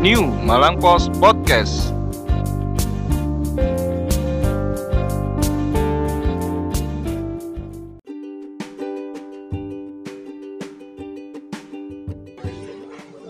New 0.00 0.32
Malang 0.48 0.80
Post 0.80 1.12
Podcast. 1.20 1.92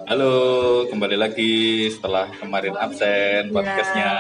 Halo, 0.06 0.86
kembali 0.86 1.18
lagi 1.18 1.90
setelah 1.90 2.30
kemarin 2.38 2.78
absen 2.78 3.50
podcastnya. 3.50 4.10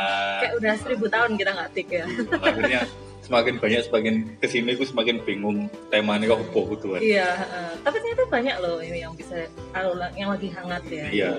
Kayak 0.42 0.54
udah 0.58 0.74
seribu 0.82 1.06
tahun 1.06 1.38
kita 1.38 1.54
nggak 1.54 1.70
tik 1.70 1.88
ya. 2.02 2.10
Akhirnya 2.34 2.82
semakin 3.30 3.62
banyak 3.62 3.86
semakin 3.86 4.14
ke 4.42 4.50
sini 4.50 4.74
aku 4.74 4.90
semakin 4.90 5.22
bingung 5.22 5.70
temanya 5.86 6.34
kok 6.34 6.50
gitu 6.50 6.98
kan. 6.98 7.00
iya, 7.00 7.30
heeh. 7.46 7.70
tapi 7.86 8.02
ternyata 8.02 8.26
banyak 8.26 8.56
loh 8.58 8.82
ini 8.82 9.06
yang 9.06 9.14
bisa 9.14 9.46
yang 10.18 10.34
lagi 10.34 10.50
hangat 10.50 10.82
ya. 10.90 11.06
Iya. 11.14 11.32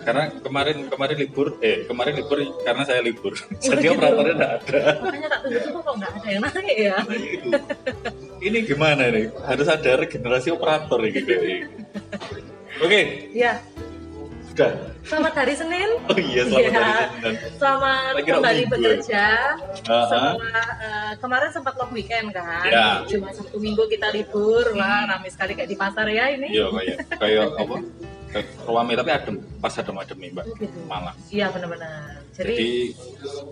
Karena 0.00 0.32
kemarin 0.40 0.88
kemarin 0.88 1.16
libur, 1.16 1.60
eh 1.60 1.84
kemarin 1.84 2.14
libur 2.16 2.38
karena 2.62 2.82
saya 2.82 3.00
libur. 3.00 3.36
Jadi 3.60 3.84
gitu. 3.84 3.94
operatornya 3.94 4.34
tidak 4.34 4.50
ada. 4.56 4.80
Makanya 5.04 5.28
tak 5.28 5.40
tunggu-tunggu 5.44 5.80
kok 5.80 5.94
nggak 5.96 6.12
ada 6.14 6.28
yang 6.28 6.42
naik 6.42 6.76
ya. 6.78 6.96
Nah. 7.44 7.62
Ini 8.40 8.58
gimana 8.64 9.02
nih? 9.08 9.24
Harus 9.44 9.68
ada 9.68 9.90
regenerasi 9.96 10.48
operator 10.50 11.00
gitu. 11.04 11.32
Oke, 12.80 13.28
Iya, 13.30 13.60
sudah. 14.48 14.72
selamat 15.04 15.34
hari 15.36 15.52
Senin. 15.52 15.90
Oh 16.08 16.16
iya, 16.16 16.48
selamat 16.48 16.64
Iya. 16.64 16.80
hari 16.80 17.04
Senin. 17.12 17.34
Selamat 17.60 18.12
Lagi 18.16 18.30
kembali 18.32 18.56
minggu. 18.58 18.72
bekerja. 18.72 19.26
Ah, 19.84 20.04
Setelah 20.08 20.32
eh, 20.80 21.12
kemarin 21.20 21.50
sempat 21.52 21.74
long 21.76 21.92
weekend 21.92 22.32
kan. 22.32 22.64
Ya. 22.64 23.04
Cuma 23.04 23.28
Sabtu 23.30 23.60
Minggu 23.60 23.84
kita 23.86 24.08
libur. 24.08 24.64
Wah, 24.72 25.04
ramai 25.06 25.28
sekali 25.28 25.52
kayak 25.52 25.68
di 25.68 25.76
pasar 25.76 26.08
ya 26.08 26.32
ini. 26.32 26.48
Iya 26.50 26.66
kayak 26.72 26.96
kayak 27.20 27.46
apa? 27.60 27.76
Ruame 28.62 28.94
tapi 28.94 29.10
adem, 29.10 29.34
pas 29.58 29.74
adem-adem 29.74 30.16
nih 30.16 30.30
mbak. 30.30 30.44
Oh, 30.46 30.54
gitu. 30.54 30.78
Malang. 30.86 31.16
Iya 31.28 31.46
benar-benar. 31.50 32.22
Jadi, 32.30 32.54
Jadi 32.54 32.70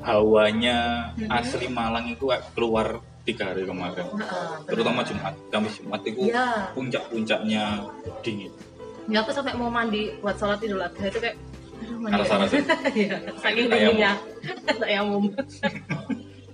hawanya 0.00 0.76
Mhm. 1.14 1.28
asli 1.28 1.66
Malang 1.66 2.06
itu 2.08 2.24
keluar 2.54 2.86
tiga 3.22 3.50
hari 3.50 3.66
kemarin. 3.66 4.06
benar. 4.08 4.62
Terutama 4.64 5.00
Jumat, 5.02 5.34
Kamis 5.50 5.74
Jumat 5.76 6.00
itu 6.02 6.30
Iya. 6.30 6.70
puncak-puncaknya 6.72 7.64
dingin. 8.22 8.52
Ya 9.08 9.20
aku 9.20 9.32
sampai 9.32 9.52
mau 9.52 9.66
mandi 9.68 10.14
buat 10.20 10.36
sholat 10.36 10.62
idul 10.62 10.78
adha 10.78 11.04
itu 11.04 11.18
kayak 11.18 11.36
aduh 11.78 11.98
mandi. 11.98 12.18
Rasa-rasa. 12.22 12.56
Iya, 12.94 13.16
saking 13.36 13.66
dinginnya. 13.66 14.12
Tayamum. 14.64 15.24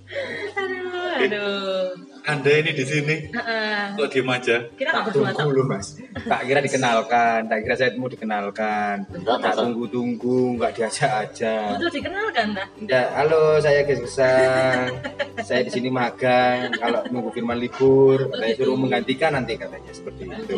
aduh, 0.59 1.13
aduh. 1.15 2.14
Anda 2.25 2.51
ini 2.57 2.71
di 2.73 2.85
sini. 2.85 3.15
Heeh. 3.29 3.93
kok 3.95 4.09
diem 4.09 4.29
aja? 4.33 4.57
Kita 4.73 5.05
berdua 5.05 5.29
tunggu 5.29 5.61
lu 5.61 5.63
mas. 5.69 5.93
Tak 6.25 6.41
kira 6.49 6.59
dikenalkan 6.59 7.45
tak 7.45 7.59
kira 7.61 7.75
saya 7.77 7.93
mau 7.95 8.09
dikenalkan. 8.09 9.05
Tak 9.25 9.53
tunggu 9.53 9.85
tunggu 9.85 10.57
nggak 10.57 10.71
diajak 10.73 11.11
aja. 11.29 11.77
Udah 11.77 11.91
dikenal 11.93 12.25
kan, 12.33 12.47
dah? 12.57 12.67
ya 12.85 13.11
halo 13.17 13.59
saya 13.59 13.83
Ges 13.83 13.99
Gesang 14.01 14.87
saya 15.43 15.61
di 15.67 15.71
sini 15.73 15.89
magang 15.91 16.71
kalau 16.79 17.03
nunggu 17.11 17.29
firman 17.35 17.59
libur 17.59 18.31
saya 18.31 18.55
suruh 18.55 18.77
menggantikan 18.79 19.35
nanti 19.35 19.59
katanya 19.59 19.91
seperti 19.91 20.31
itu 20.31 20.57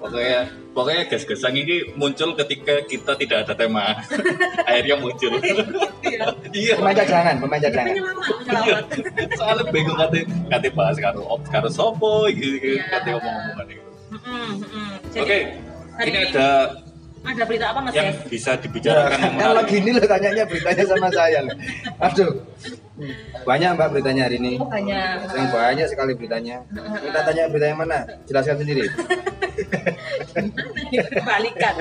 Pokoknya 0.00 0.40
pokoknya 0.72 1.02
gas-gasan 1.12 1.54
ini 1.54 1.92
muncul 1.92 2.32
ketika 2.32 2.80
kita 2.88 3.12
tidak 3.20 3.44
ada 3.44 3.52
tema. 3.54 4.00
Akhirnya 4.68 4.96
muncul. 4.96 5.36
Iya. 6.50 6.74
pemain 6.80 6.96
cadangan 6.96 7.36
pemain 7.38 7.60
cadangan 7.60 7.92
Penyelamat, 7.92 8.24
penyelamat. 8.40 8.84
Soalnya 9.36 9.64
bingung 9.70 9.96
kate 10.00 10.20
kate 10.48 10.68
bahas 10.72 10.96
karo 10.96 11.20
op 11.28 11.44
karo 11.46 11.68
sopo 11.68 12.26
gitu 12.32 12.80
Iya. 12.80 12.84
kate 12.88 13.08
ngomong-ngomongan 13.12 13.66
itu. 13.68 13.82
Oke, 15.20 15.38
ini 16.02 16.18
ada 16.32 16.48
ada 17.22 17.42
berita 17.44 17.66
apa 17.68 17.80
Mas 17.80 17.92
yang 17.92 18.08
Yes? 18.08 18.24
bisa 18.26 18.50
Ya, 18.50 18.58
dibicarakan 18.58 19.20
yang 19.36 19.52
lagi 19.52 19.74
ini 19.76 19.90
loh 19.92 20.06
tanyanya 20.06 20.44
beritanya 20.44 20.84
sama 20.84 21.08
saya 21.10 21.38
loh. 21.42 21.54
aduh 21.98 22.32
banyak 23.42 23.70
mbak 23.72 23.88
beritanya 23.90 24.22
hari 24.24 24.36
ini 24.36 24.52
Oh, 24.56 24.64
banyak. 24.66 25.16
yang 25.30 25.48
banyak 25.48 25.86
sekali 25.86 26.12
beritanya 26.12 26.56
kita 26.96 27.18
tanya 27.22 27.42
berita 27.46 27.66
yang 27.66 27.78
mana 27.78 27.98
jelaskan 28.24 28.56
sendiri 28.58 28.84
Kebalikan. 30.90 31.74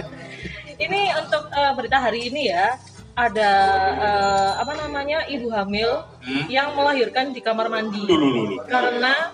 Ini 0.76 1.02
untuk 1.18 1.44
eh, 1.50 1.72
berita 1.74 1.98
hari 2.00 2.28
ini 2.28 2.48
ya 2.48 2.76
ada 3.14 3.52
eh, 3.98 4.52
apa 4.58 4.74
namanya 4.78 5.24
ibu 5.26 5.48
hamil 5.50 6.04
Hmm? 6.20 6.46
yang 6.48 6.72
melahirkan 6.74 7.32
di 7.32 7.40
kamar 7.40 7.68
mandi 7.68 8.04
Dulu 8.04 8.28
dulu. 8.30 8.56
karena 8.68 9.32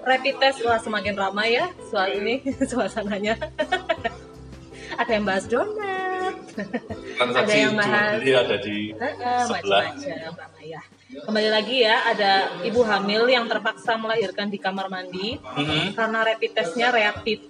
rapid 0.00 0.36
test 0.36 0.60
wah 0.62 0.76
semakin 0.76 1.12
ramai 1.12 1.52
ya 1.54 1.66
soal 1.82 2.12
ini 2.14 2.44
suasananya. 2.70 3.34
Ada 5.00 5.10
yang 5.10 5.24
bahas 5.24 5.44
donat. 5.46 6.34
Transaksi 7.16 7.40
Ada 7.40 7.54
yang 7.54 7.72
jual 7.72 7.80
bahas. 7.80 8.12
beli 8.14 8.32
ada 8.34 8.56
di 8.58 8.78
Heeh, 8.92 9.40
sebelah. 9.46 9.84
ya. 10.60 10.80
Kembali 11.10 11.50
lagi 11.50 11.76
ya 11.80 11.96
ada 12.06 12.32
ibu 12.62 12.80
hamil 12.82 13.26
yang 13.26 13.44
terpaksa 13.44 13.96
melahirkan 13.96 14.46
di 14.46 14.58
kamar 14.58 14.86
mandi 14.86 15.40
Mhm. 15.40 15.96
karena 15.96 16.18
rapid 16.22 16.50
testnya 16.52 16.88
reaktif. 16.90 17.42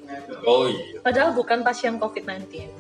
Oh 0.43 0.65
iya. 0.65 1.03
Padahal 1.03 1.35
bukan 1.35 1.61
pasien 1.61 1.99
COVID-19. 1.99 2.71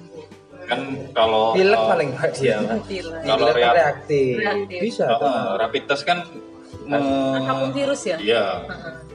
Kan 0.63 0.81
kalau 1.11 1.51
pilek 1.53 1.75
uh, 1.77 1.89
paling 1.89 2.09
nggak 2.15 2.31
dia. 2.33 2.57
Pilek. 2.81 3.23
Kalau 3.27 3.47
reaktif. 3.51 4.35
Reaktif. 4.39 4.81
bisa 4.81 5.05
uh, 5.05 5.19
tuh. 5.19 5.35
rapid 5.59 5.83
test 5.85 6.05
kan 6.07 6.19
Apa 6.87 7.53
pun 7.53 7.69
me- 7.69 7.75
virus 7.75 8.03
ya? 8.03 8.17
Iya. 8.17 8.45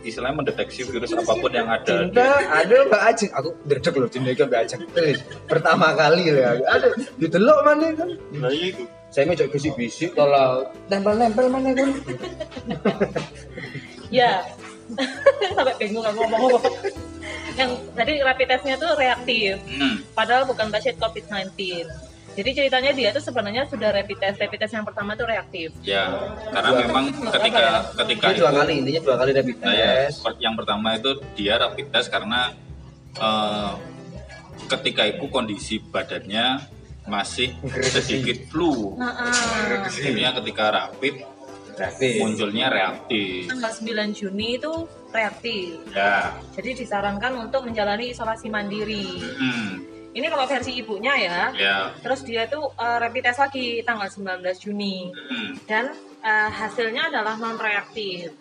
Istilahnya 0.02 0.38
mendeteksi 0.38 0.86
virus 0.86 1.10
apa 1.12 1.34
pun 1.34 1.50
yang 1.50 1.66
ada. 1.66 1.82
di- 1.82 2.14
Cinta, 2.14 2.30
aduh 2.54 2.82
Mbak 2.86 3.02
Ajeng, 3.04 3.32
aku 3.34 3.50
derdek 3.64 3.94
loh 3.96 4.06
cinta 4.06 4.30
itu 4.30 4.44
Mbak 4.44 4.60
Ajeng. 4.62 4.82
Pertama 5.46 5.88
kali 5.94 6.30
loh, 6.30 6.46
aku. 6.46 6.64
aduh, 6.68 6.92
didelok 7.18 7.60
mana 7.64 7.88
kan? 7.92 8.10
Nah, 8.36 8.52
itu. 8.52 8.84
Saya 9.08 9.24
mau 9.26 9.34
coba 9.34 9.50
bisik-bisik 9.50 10.12
kalau 10.12 10.48
nempel-nempel 10.86 11.46
mana 11.48 11.72
kan? 11.72 11.90
Ya. 14.14 14.46
Sampai 15.58 15.74
bingung 15.82 16.06
aku 16.06 16.22
ngomong 16.22 16.62
Yang 17.56 17.72
tadi 17.96 18.12
rapid 18.22 18.48
testnya 18.48 18.76
tuh 18.78 18.94
reaktif. 18.94 19.58
Hmm. 19.66 20.04
Padahal 20.14 20.46
bukan 20.46 20.70
pasien 20.70 20.94
COVID-19. 20.96 21.90
Jadi 22.36 22.50
ceritanya 22.52 22.92
dia 22.92 23.10
tuh 23.10 23.24
sebenarnya 23.24 23.64
sudah 23.66 23.90
rapid 23.90 24.18
test. 24.18 24.38
Rapid 24.38 24.60
test 24.60 24.74
yang 24.74 24.84
pertama 24.84 25.16
tuh 25.16 25.24
reaktif. 25.24 25.72
Ya, 25.82 26.12
karena 26.46 26.72
memang 26.78 27.04
ketika 27.32 27.64
ketika 27.96 28.26
Ini 28.28 28.38
dua 28.38 28.50
itu 28.50 28.58
kali, 28.58 28.74
intinya 28.78 29.02
dua 29.02 29.16
kali 29.16 29.32
rapid 29.32 29.56
Nah, 29.58 29.72
ya, 29.72 29.88
test. 30.04 30.18
per- 30.20 30.38
yang 30.38 30.54
pertama 30.54 30.88
itu 30.94 31.10
dia 31.34 31.54
rapid 31.56 31.86
test 31.90 32.08
karena 32.10 32.52
eh, 33.16 33.72
ketika 34.68 35.04
itu 35.06 35.26
kondisi 35.28 35.80
badannya 35.80 36.60
masih 37.06 37.56
sedikit 37.86 38.50
flu. 38.50 38.98
Nah, 38.98 39.14
Akhirnya 39.86 40.36
ketika 40.36 40.66
rapid 40.70 41.16
Rapid. 41.76 42.20
munculnya 42.20 42.68
reaktif. 42.68 43.48
tanggal 43.48 43.72
9 43.72 43.86
Juni 44.12 44.56
itu 44.56 44.74
reaktif. 45.10 45.76
Ya. 45.92 46.36
Jadi 46.52 46.82
disarankan 46.82 47.36
untuk 47.38 47.64
menjalani 47.64 48.12
isolasi 48.12 48.48
mandiri. 48.48 49.22
Hmm. 49.22 49.95
Ini 50.16 50.32
kalau 50.32 50.48
versi 50.48 50.72
ibunya 50.80 51.14
ya. 51.20 51.40
Ya. 51.52 51.78
Terus 52.00 52.24
dia 52.24 52.48
tuh 52.48 52.72
uh, 52.72 52.98
rapid 53.04 53.28
test 53.28 53.44
lagi 53.44 53.84
tanggal 53.84 54.08
19 54.08 54.40
Juni 54.64 55.12
Hmm. 55.12 55.60
dan 55.68 55.92
uh, 56.24 56.48
hasilnya 56.50 57.12
adalah 57.12 57.36
non 57.36 57.60
reaktif. 57.60 58.32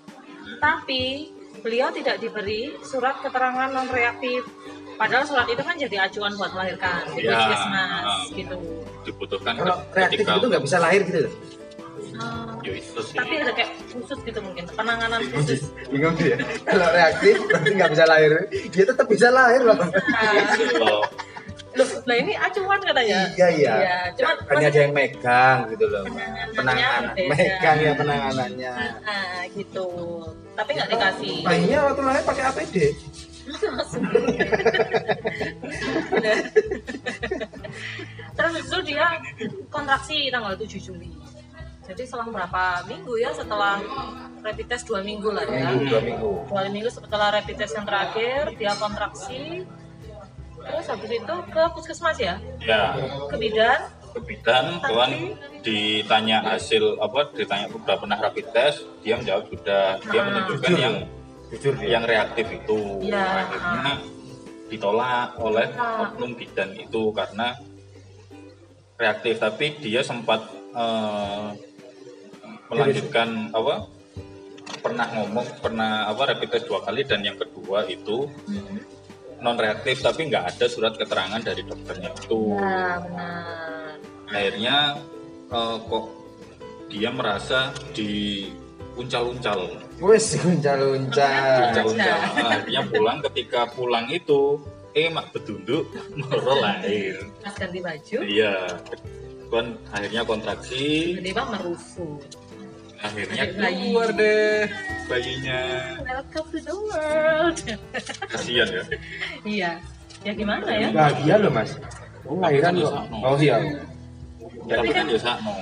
Tapi 0.62 1.34
beliau 1.60 1.90
tidak 1.90 2.22
diberi 2.22 2.78
surat 2.80 3.18
keterangan 3.18 3.74
non 3.74 3.90
reaktif. 3.90 4.46
Padahal 4.94 5.26
surat 5.26 5.50
itu 5.50 5.58
kan 5.58 5.74
jadi 5.74 6.06
acuan 6.06 6.38
buat 6.38 6.54
melahirkan 6.54 7.10
di 7.18 7.26
Ya, 7.26 7.34
puskesmas 7.34 8.06
ah. 8.06 8.22
gitu. 8.30 8.56
Dibutuhkan 9.02 9.58
Kalau 9.58 9.76
reaktif 9.90 10.22
ketika 10.22 10.38
itu 10.38 10.46
nggak 10.46 10.62
bisa 10.62 10.76
lahir 10.78 11.00
gitu 11.02 11.20
loh. 11.26 11.34
Uh, 12.14 12.54
Ya, 12.64 12.80
tapi 13.12 13.44
ada 13.44 13.52
kayak 13.52 13.76
khusus 13.92 14.16
gitu 14.24 14.40
mungkin 14.40 14.64
penanganan 14.72 15.20
khusus. 15.28 15.68
Bingung 15.90 16.16
dia. 16.16 16.38
Kalau 16.64 16.88
reaktif 16.94 17.36
berarti 17.44 17.68
nggak 17.74 17.90
bisa 17.92 18.04
lahir. 18.08 18.30
Dia 18.72 18.84
tetap 18.88 19.06
bisa 19.10 19.28
lahir 19.28 19.60
loh. 19.66 19.76
Lah 22.04 22.16
ini 22.20 22.32
acuan 22.36 22.80
katanya. 22.84 23.32
Iya 23.32 23.48
iya. 23.48 23.74
Iya, 23.80 23.96
cuman 24.20 24.36
Hanya 24.52 24.66
ada 24.68 24.80
yang 24.84 24.92
megang 24.92 25.58
gitu 25.72 25.84
loh. 25.88 26.04
Penanganan, 26.52 27.16
megang 27.16 27.78
ya 27.80 27.92
penanganannya. 27.96 28.74
Nah, 29.00 29.40
gitu. 29.56 29.88
Tapi 30.52 30.70
nggak 30.76 30.88
dikasih. 30.92 31.36
Bayinya 31.42 31.78
waktu 31.88 32.00
lahir 32.04 32.22
pakai 32.28 32.44
APD. 32.52 32.76
Terus 38.34 38.54
itu 38.56 38.78
dia 38.88 39.06
kontraksi 39.68 40.28
tanggal 40.32 40.56
7 40.56 40.80
Juli. 40.80 41.12
Jadi 41.84 42.08
selang 42.08 42.32
berapa 42.32 42.80
minggu 42.88 43.20
ya 43.20 43.28
setelah 43.36 43.76
rapid 44.40 44.66
test 44.72 44.88
dua 44.88 45.04
minggu 45.04 45.28
lah 45.28 45.44
ya. 45.44 45.68
Minggu 45.76 45.84
dua 45.92 46.00
minggu. 46.00 46.32
Dua 46.48 46.64
minggu 46.72 46.88
setelah 46.88 47.28
rapid 47.36 47.56
test 47.60 47.76
yang 47.76 47.84
terakhir 47.84 48.56
dia 48.56 48.72
kontraksi. 48.80 49.68
Terus 50.64 50.86
habis 50.86 51.10
itu 51.12 51.34
ke 51.48 51.62
puskesmas 51.70 52.16
ya, 52.16 52.34
Ya. 52.58 52.96
ke 53.28 53.36
bidan. 53.36 53.80
ke 54.14 54.22
bidan 54.22 54.78
tuan 54.80 55.10
ditanya 55.60 56.38
hasil 56.46 57.02
apa 57.02 57.34
ditanya 57.34 57.66
sudah 57.66 57.98
pernah 57.98 58.14
rapid 58.16 58.46
test 58.48 58.86
dia 59.02 59.18
menjawab 59.18 59.50
sudah 59.50 59.98
dia 60.00 60.16
Ah. 60.16 60.24
menunjukkan 60.24 60.70
Jujur. 60.70 60.78
yang 60.78 60.96
Jujur 61.50 61.74
dia. 61.74 61.88
yang 61.90 62.04
reaktif 62.06 62.46
itu 62.48 62.78
Iya. 63.02 63.50
akhirnya 63.50 63.94
ditolak 64.64 65.34
oleh 65.36 65.66
Ah. 65.74 66.06
oknum 66.06 66.30
bidan 66.32 66.78
itu 66.78 67.10
karena 67.10 67.58
reaktif 68.94 69.34
tapi 69.36 69.74
dia 69.78 70.00
sempat 70.00 70.46
eh, 70.72 71.46
melanjutkan 72.66 73.50
apa 73.50 73.86
pernah 74.78 75.06
ngomong 75.08 75.46
pernah 75.58 76.06
apa 76.06 76.22
rapid 76.30 76.48
test 76.50 76.66
dua 76.66 76.82
kali 76.82 77.02
dan 77.02 77.18
yang 77.20 77.34
kedua 77.34 77.82
itu 77.86 78.30
Hmm. 78.46 78.78
Non 79.42 79.56
reaktif 79.58 80.02
tapi 80.04 80.30
nggak 80.30 80.54
ada 80.56 80.66
surat 80.68 80.94
keterangan 80.94 81.40
dari 81.40 81.62
dokternya 81.64 82.10
itu. 82.14 82.54
Benar. 82.54 83.96
akhirnya 84.34 84.98
eh, 85.52 85.76
kok 85.86 86.06
dia 86.90 87.10
merasa 87.10 87.74
di 87.94 88.50
uncal-uncal. 88.94 89.78
Wes 89.98 90.38
uncal-uncal. 90.38 91.70
uncal-uncal. 91.70 92.18
Akhirnya 92.38 92.82
pulang 92.86 93.18
ketika 93.30 93.70
pulang 93.74 94.06
itu 94.10 94.62
eh 94.94 95.10
mak 95.10 95.34
bedunduk 95.34 95.90
moro 96.18 96.54
lahir. 96.62 97.30
Pas 97.42 97.54
ganti 97.58 97.82
baju, 97.82 98.18
iya. 98.22 98.78
Kon 99.50 99.78
akhirnya 99.90 100.22
kontraksi. 100.22 101.18
Tiba-tiba 101.18 101.42
merusuh. 101.50 102.16
akhirnya 103.04 103.52
keluar 103.52 104.16
deh 104.16 104.64
bayinya 105.04 105.60
Welcome 106.00 106.48
to 106.50 106.58
the 106.60 106.74
world. 106.74 107.58
kasihan 108.32 108.68
ya 108.68 108.82
iya. 109.44 109.70
Ya 110.24 110.32
gimana 110.32 110.64
ya? 110.66 110.88
Bahagia 110.88 111.34
loh 111.36 111.52
mas. 111.52 111.76
Oh 112.24 112.40
lahiran 112.40 112.72
kok. 112.74 113.04
Oh 113.12 113.36
iya. 113.36 113.60
tapi 114.64 114.88
kan 114.88 115.04
ya 115.04 115.20
sakno 115.20 115.52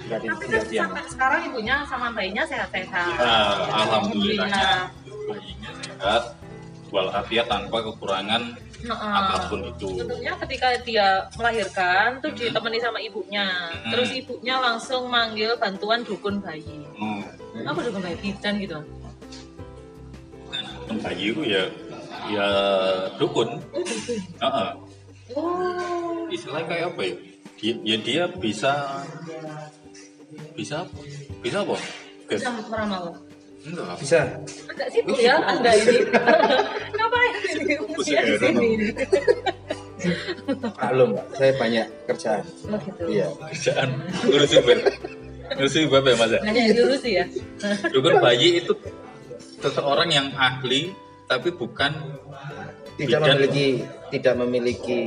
Berarti 0.00 0.26
Tapi 0.26 0.42
kan 0.42 0.50
kejadian. 0.58 0.82
sampai 0.84 1.04
sekarang 1.06 1.40
ibunya 1.46 1.76
sama 1.86 2.06
bayinya 2.10 2.42
sehat-sehat. 2.42 3.14
nah, 3.14 3.52
alhamdulillahnya 3.78 4.66
Alhamdulillah. 4.66 5.30
bayinya 5.30 5.70
sehat 5.78 6.22
walafiat 6.90 7.46
tanpa 7.46 7.78
kekurangan 7.80 8.42
Heeh. 8.80 9.12
apa 9.14 9.36
pun 9.46 9.60
itu 9.62 9.86
Sebetulnya 9.94 10.32
ketika 10.42 10.68
dia 10.82 11.08
melahirkan 11.38 12.18
tuh 12.18 12.32
ditemani 12.32 12.78
sama 12.80 12.98
ibunya. 12.98 13.46
Hmm. 13.70 13.90
Terus 13.94 14.10
ibunya 14.10 14.56
langsung 14.58 15.06
manggil 15.06 15.54
bantuan 15.56 16.02
dukun 16.02 16.42
bayi. 16.42 16.84
hmm. 16.92 17.19
Apa 17.66 17.80
dukun 17.82 18.00
bayi? 18.00 18.16
Bidan 18.18 18.54
gitu. 18.58 18.78
Dan 20.88 20.96
bayi 21.00 21.24
itu 21.30 21.42
ya 21.46 21.62
ya 22.30 22.48
dukun 23.16 23.48
Oh, 23.58 23.82
dukun. 23.86 24.18
Heeh. 24.40 24.70
Oh. 25.30 26.26
istilahnya 26.26 26.66
kayak 26.66 26.84
apa 26.90 27.02
ya 27.06 27.14
dia, 27.54 27.72
ya 27.86 27.96
dia 28.02 28.22
bisa 28.34 28.72
bisa 30.54 30.82
bisa 31.38 31.62
apa 31.62 31.76
Bisa 32.26 32.50
meramal. 32.66 33.04
enggak 33.60 33.94
Bisa. 33.98 34.20
Agak 34.70 34.88
sibuk 34.88 35.18
ya 35.18 35.36
Anda 35.36 35.70
ini. 35.74 35.96
Ngapain 36.96 37.32
ini? 37.52 37.74
Usia 37.92 38.20
di 38.24 38.34
sini. 38.40 38.68
Maklum 40.80 41.12
Mbak, 41.12 41.26
saya 41.36 41.52
banyak 41.60 41.86
kerjaan. 42.08 42.44
Oh 42.72 42.78
gitu. 42.80 43.02
Iya. 43.10 43.28
kerjaan 43.52 43.88
ngurusin 44.24 44.78
beb 45.50 45.56
ngurusin 45.58 45.84
beb 45.90 46.04
ya 46.06 46.14
mas 46.16 46.30
ya 46.30 46.40
Hanya 46.40 46.60
yang 46.62 46.74
diurus 46.74 47.02
ya. 47.02 47.24
dukun 47.92 48.14
bayi 48.18 48.48
itu 48.58 48.72
seseorang 49.58 50.08
yang 50.08 50.26
ahli 50.32 50.94
tapi 51.26 51.50
bukan 51.50 51.92
Tidak 52.94 53.16
Bidan. 53.16 53.32
memiliki 53.32 53.68
tidak 54.10 54.34
memiliki 54.36 55.00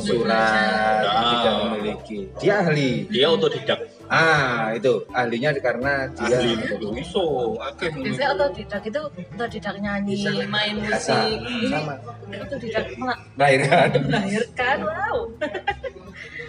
surat, 0.00 1.02
Ah. 1.02 1.28
tidak 1.28 1.54
memiliki. 1.66 2.18
Dia 2.38 2.62
ahli. 2.62 3.04
dia 3.04 3.26
otodidak 3.28 3.80
Ah, 4.06 4.72
itu 4.72 5.04
ahlinya 5.10 5.50
karena 5.60 6.08
dia 6.10 6.40
ahli 6.40 6.56
itu 6.56 6.88
iso 6.96 7.52
akeh 7.60 7.90
Biasanya 7.92 8.32
otodidak 8.32 8.82
itu 8.82 9.00
otodidak 9.28 9.76
nyanyi, 9.76 10.18
main 10.48 10.74
musik. 10.78 11.36
Ini 11.36 11.68
Sama. 11.68 11.94
otodidak 12.32 12.84
mela- 12.96 13.20
melahirkan. 13.36 13.88
melahirkan, 14.00 14.76
wow. 14.80 15.16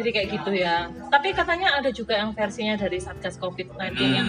Jadi 0.00 0.10
kayak 0.10 0.28
gitu 0.32 0.50
ya. 0.56 0.88
Tapi 1.12 1.36
katanya 1.36 1.76
ada 1.76 1.92
juga 1.92 2.16
yang 2.16 2.32
versinya 2.32 2.74
dari 2.74 2.96
Satgas 2.96 3.36
COVID-19 3.36 3.76
Hmm. 3.92 4.12
yang 4.16 4.28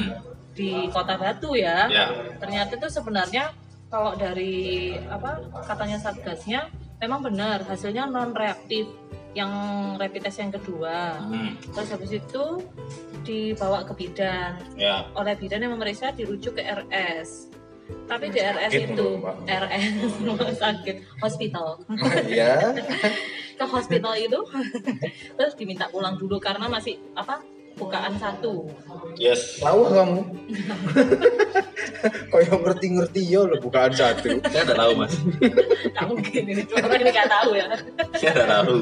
di 0.52 0.92
Kota 0.92 1.16
Batu 1.16 1.56
ya. 1.56 1.88
ya 1.88 2.12
Ternyata 2.38 2.76
itu 2.76 2.92
sebenarnya 2.92 3.56
kalau 3.88 4.20
dari 4.20 4.92
apa 5.08 5.40
katanya 5.64 5.96
Satgasnya 5.96 6.68
memang 7.00 7.24
benar 7.24 7.64
hasilnya 7.64 8.04
non 8.06 8.36
reaktif 8.36 8.84
yang 9.32 9.48
rapid 9.96 10.28
test 10.28 10.44
yang 10.44 10.52
kedua. 10.52 11.24
hmm. 11.24 11.72
Terus 11.72 11.90
habis 11.90 12.12
itu 12.12 12.44
dibawa 13.24 13.88
ke 13.88 13.94
bidan. 13.96 14.60
ya 14.76 15.08
Oleh 15.16 15.40
bidan 15.40 15.64
yang 15.64 15.72
memeriksa 15.72 16.12
dirujuk 16.12 16.60
ke 16.60 16.64
RS. 16.68 17.48
Tapi 18.08 18.26
di 18.28 18.40
RS 18.44 18.72
Sakit, 18.76 18.90
itu 18.92 19.08
Mbak. 19.24 19.36
RS 19.48 20.14
rumah 20.28 20.52
sakit 20.52 20.96
hospital. 21.24 21.68
Ya. 22.28 22.76
ke 23.62 23.66
hospital 23.70 24.14
itu 24.18 24.40
terus 25.38 25.54
diminta 25.54 25.86
pulang 25.94 26.18
dulu 26.18 26.42
karena 26.42 26.66
masih 26.66 26.98
apa 27.14 27.46
bukaan 27.78 28.18
satu. 28.20 28.68
Yes. 29.16 29.62
Tahu 29.62 29.86
kamu? 29.90 30.22
Kayak 32.34 32.58
ngerti-ngerti 32.58 33.22
ya 33.32 33.46
lo 33.46 33.58
bukaan 33.62 33.94
satu. 33.94 34.28
saya 34.50 34.64
tidak 34.66 34.78
tahu 34.82 34.92
mas. 34.98 35.14
Nggak 35.94 36.06
mungkin 36.10 36.44
ini 36.52 36.62
orang 36.74 37.00
ini 37.00 37.12
nggak 37.14 37.30
tahu 37.30 37.50
ya. 37.56 37.66
Saya 38.18 38.32
tidak 38.34 38.50
tahu. 38.50 38.76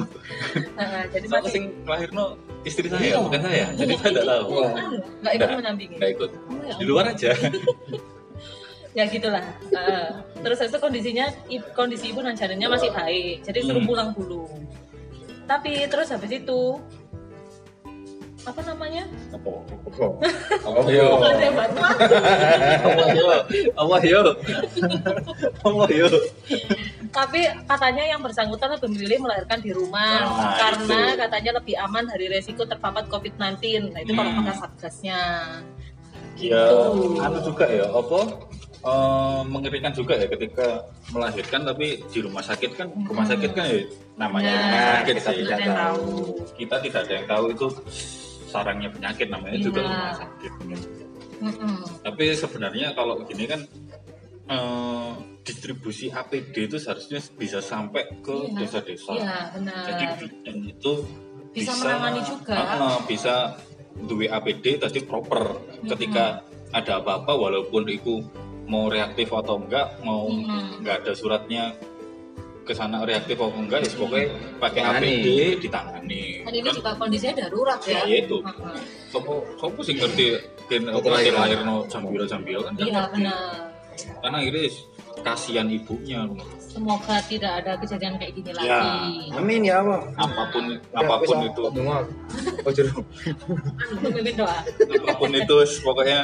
Nah, 0.79 1.01
jadi 1.11 1.25
masih 1.27 1.51
sing 1.51 1.63
lahirno 1.83 2.25
istri 2.63 2.88
saya 2.88 3.19
bukan 3.19 3.41
saya. 3.44 3.65
Jadi 3.75 3.94
saya 4.00 4.11
tidak 4.15 4.27
tahu. 4.27 4.51
Anu, 4.63 4.97
nggak 5.21 5.33
ikut 5.35 5.47
Nggak. 5.47 5.57
mendampingi. 5.59 5.95
nggak 6.00 6.11
ikut. 6.15 6.29
Oh, 6.33 6.61
ya 6.63 6.73
di 6.79 6.85
luar 6.88 7.06
aja 7.11 7.31
ya 9.00 9.06
gitulah. 9.07 9.44
Heeh. 9.72 10.07
terus 10.40 10.60
itu 10.60 10.78
kondisinya 10.78 11.25
kondisi 11.74 12.12
ibu 12.12 12.19
dan 12.19 12.36
janinnya 12.36 12.68
masih 12.68 12.92
baik. 12.92 13.44
Jadi 13.44 13.60
suruh 13.62 13.80
Hmm. 13.80 13.88
pulang 13.88 14.10
dulu. 14.12 14.48
Tapi 15.44 15.84
terus 15.88 16.07
habis 16.10 16.31
itu 16.31 16.80
apa 18.42 18.62
namanya? 18.63 19.04
Apa? 19.36 19.51
Apa? 20.63 20.80
Yo 20.88 21.19
bantuan 21.19 21.92
apa? 21.92 23.04
Yo. 23.12 23.28
Apa 23.75 23.96
yo. 24.01 24.22
Apa 25.60 25.84
yo. 25.92 26.07
Tapi 27.10 27.42
katanya 27.66 28.04
yang 28.06 28.22
bersangkutan 28.22 28.80
lebih 28.80 28.90
memilih 28.90 29.18
melahirkan 29.19 29.60
di 29.60 29.75
rumah 29.75 30.24
Nah, 30.24 30.56
karena 30.56 31.00
itu. 31.10 31.19
katanya 31.19 31.52
lebih 31.60 31.75
aman 31.80 32.04
dari 32.07 32.25
resiko 32.31 32.63
terpapar 32.63 33.04
COVID-19 33.07 33.92
nah 33.92 34.00
itu 34.00 34.13
kalau 34.13 34.31
Hmm. 34.31 34.40
kata 34.45 34.54
satgasnya. 34.57 35.19
Ya 36.40 36.63
Gitu. 36.63 37.19
anu 37.19 37.40
juga 37.44 37.68
ya 37.68 37.84
apa 37.92 38.19
eh, 38.81 39.42
mengerikan 39.46 39.92
juga 39.92 40.16
ya 40.16 40.28
ketika 40.28 40.68
melahirkan 41.10 41.62
tapi 41.64 42.00
di 42.06 42.19
rumah 42.19 42.40
sakit 42.40 42.71
kan 42.74 42.88
rumah 43.02 43.26
sakit 43.26 43.52
kan 43.52 43.66
ya 43.66 43.80
namanya 44.16 44.50
Nah, 44.50 44.62
rumah 44.62 44.83
sakit 44.95 45.06
kita 45.09 45.19
sih 45.26 45.38
tidak 45.38 45.52
ada 45.52 45.62
yang 45.62 45.76
tahu. 45.76 46.07
kita 46.56 46.76
tidak 46.80 47.00
ada 47.04 47.14
yang 47.14 47.28
tahu 47.28 47.45
itu 47.50 47.68
sarangnya 48.45 48.90
penyakit 48.90 49.28
namanya 49.28 49.57
juga 49.57 49.80
Iya. 49.80 49.90
rumah 49.90 50.16
sakit. 50.16 50.52
Tapi 52.02 52.26
sebenarnya 52.33 52.88
kalau 52.94 53.21
gini 53.24 53.45
kan 53.45 53.62
eh, 54.50 55.12
distribusi 55.42 56.09
APD 56.09 56.66
itu 56.66 56.78
seharusnya 56.78 57.21
bisa 57.33 57.59
sampai 57.59 58.02
ke 58.19 58.33
Iya. 58.50 58.57
desa-desa. 58.57 59.14
Iya 59.14 59.38
benar. 59.54 59.83
Jadi 59.86 60.04
bidan 60.18 60.57
itu 60.66 60.94
Bisa 61.50 61.74
menangani 61.76 62.21
juga. 62.24 62.54
Heeh, 62.54 62.98
bisa 63.06 63.57
duwe 64.00 64.26
APD 64.26 64.78
tadi 64.78 65.02
proper. 65.02 65.57
Ketika 65.83 66.45
ada 66.69 66.98
apa-apa 66.98 67.33
walaupun 67.33 67.90
itu 67.90 68.21
mau 68.69 68.85
reaktif 68.88 69.33
atau 69.33 69.57
enggak 69.57 69.97
mau 70.06 70.30
Mm-mm. 70.30 70.80
enggak 70.80 71.02
ada 71.04 71.11
suratnya 71.18 71.73
ke 72.64 72.78
sana 72.78 73.02
reaktif 73.02 73.33
atau 73.33 73.49
enggak 73.57 73.81
ya 73.81 73.90
pokoknya 73.97 74.26
pakai. 74.61 74.81
APD 74.85 75.28
ditangani 75.57 76.45
kan 76.45 76.54
ini 76.54 76.61
Kan 76.61 76.73
juga 76.78 76.92
kondisinya 76.94 77.33
darurat 77.42 77.81
ya 77.81 78.06
Ya, 78.06 78.21
itu. 78.21 78.38
Sopo 79.09 79.42
sopo 79.57 79.81
sih 79.81 79.97
ngerti 79.97 80.38
kin 80.69 80.85
iya. 80.85 81.33
lahir 81.33 81.59
no 81.66 81.81
jambiro 81.90 82.30
jambiro 82.30 82.61
kan 82.61 82.78
iya 82.78 83.09
benar 83.09 83.73
karena 84.21 84.38
akhirnya 84.40 84.69
kasihan 85.26 85.68
ibunya 85.68 86.30
semoga 86.69 87.18
tidak 87.26 87.52
ada 87.66 87.73
kejadian 87.76 88.16
kayak 88.16 88.31
gini 88.31 88.49
Ya. 88.54 88.78
lagi 88.78 89.33
Amin 89.33 89.61
ya 89.66 89.81
Allah. 89.81 90.02
apa 90.16 90.44
pun 90.49 90.64
Ya, 90.69 90.97
apa 91.02 91.14
pun 91.19 91.35
wis, 91.42 91.49
itu 91.49 91.61
Dungo. 91.73 91.97
Oh 92.61 92.71
doa 94.31 94.57
apa 95.02 95.11
pun 95.18 95.31
itu 95.33 95.56
pokoknya 95.81 96.19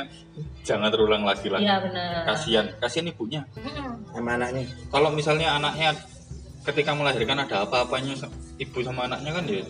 jangan 0.62 0.90
terulang 0.94 1.24
lagi 1.24 1.48
lah 1.50 1.60
iya 1.60 1.82
benar 1.82 2.24
kasihan 2.26 2.66
kasihan 2.78 3.10
ibunya. 3.10 3.42
Sama 4.14 4.38
anaknya. 4.38 4.64
kalau 4.90 5.10
misalnya 5.12 5.58
anaknya 5.58 5.92
ketika 6.64 6.94
melahirkan 6.94 7.38
ada 7.42 7.62
apa-apanya 7.62 8.14
ibu 8.58 8.80
sama 8.82 9.06
anaknya 9.06 9.32
kan 9.34 9.44
ya 9.46 9.66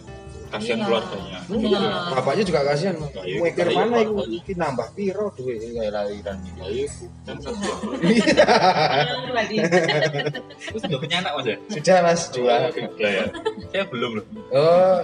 kasihan 0.55 0.77
Iya. 0.77 0.85
keluarganya 0.85 1.39
Benar. 1.45 1.81
Bapaknya 2.11 2.43
juga 2.43 2.59
kasihan. 2.63 2.95
Ya, 2.95 3.21
iya, 3.21 3.37
Mikir 3.39 3.67
iya, 3.67 3.77
mana 3.77 3.97
iki 4.25 4.53
nambah 4.55 4.87
piro 4.91 5.27
duit 5.33 5.61
kayak 5.61 5.91
lahiran. 5.91 6.37
ya 6.41 6.65
ibu 6.67 7.05
kan 7.21 7.35
kasihan 7.37 7.77
Lagi. 9.29 9.55
terus 10.65 10.81
udah 10.85 10.99
punya 10.99 11.17
anak 11.19 11.31
mas 11.33 11.45
ya 11.45 11.57
Sudah 11.69 11.97
Mas 12.01 12.21
dua. 12.29 12.55
ya, 12.95 13.09
ya. 13.11 13.25
saya 13.69 13.83
belum 13.85 14.11
loh 14.17 14.25
Oh, 14.49 14.97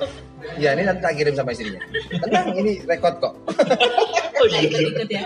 ya 0.57 0.73
ini 0.73 0.81
nanti 0.81 1.01
tak 1.01 1.13
kirim 1.13 1.33
sama 1.33 1.51
istrinya. 1.51 1.77
Tenang, 2.09 2.47
ini 2.55 2.81
rekod 2.81 3.13
kok. 3.19 3.33
oh 3.37 4.45
Nggak 4.47 4.61
ikut-ikut 4.65 5.07
ya 5.07 5.21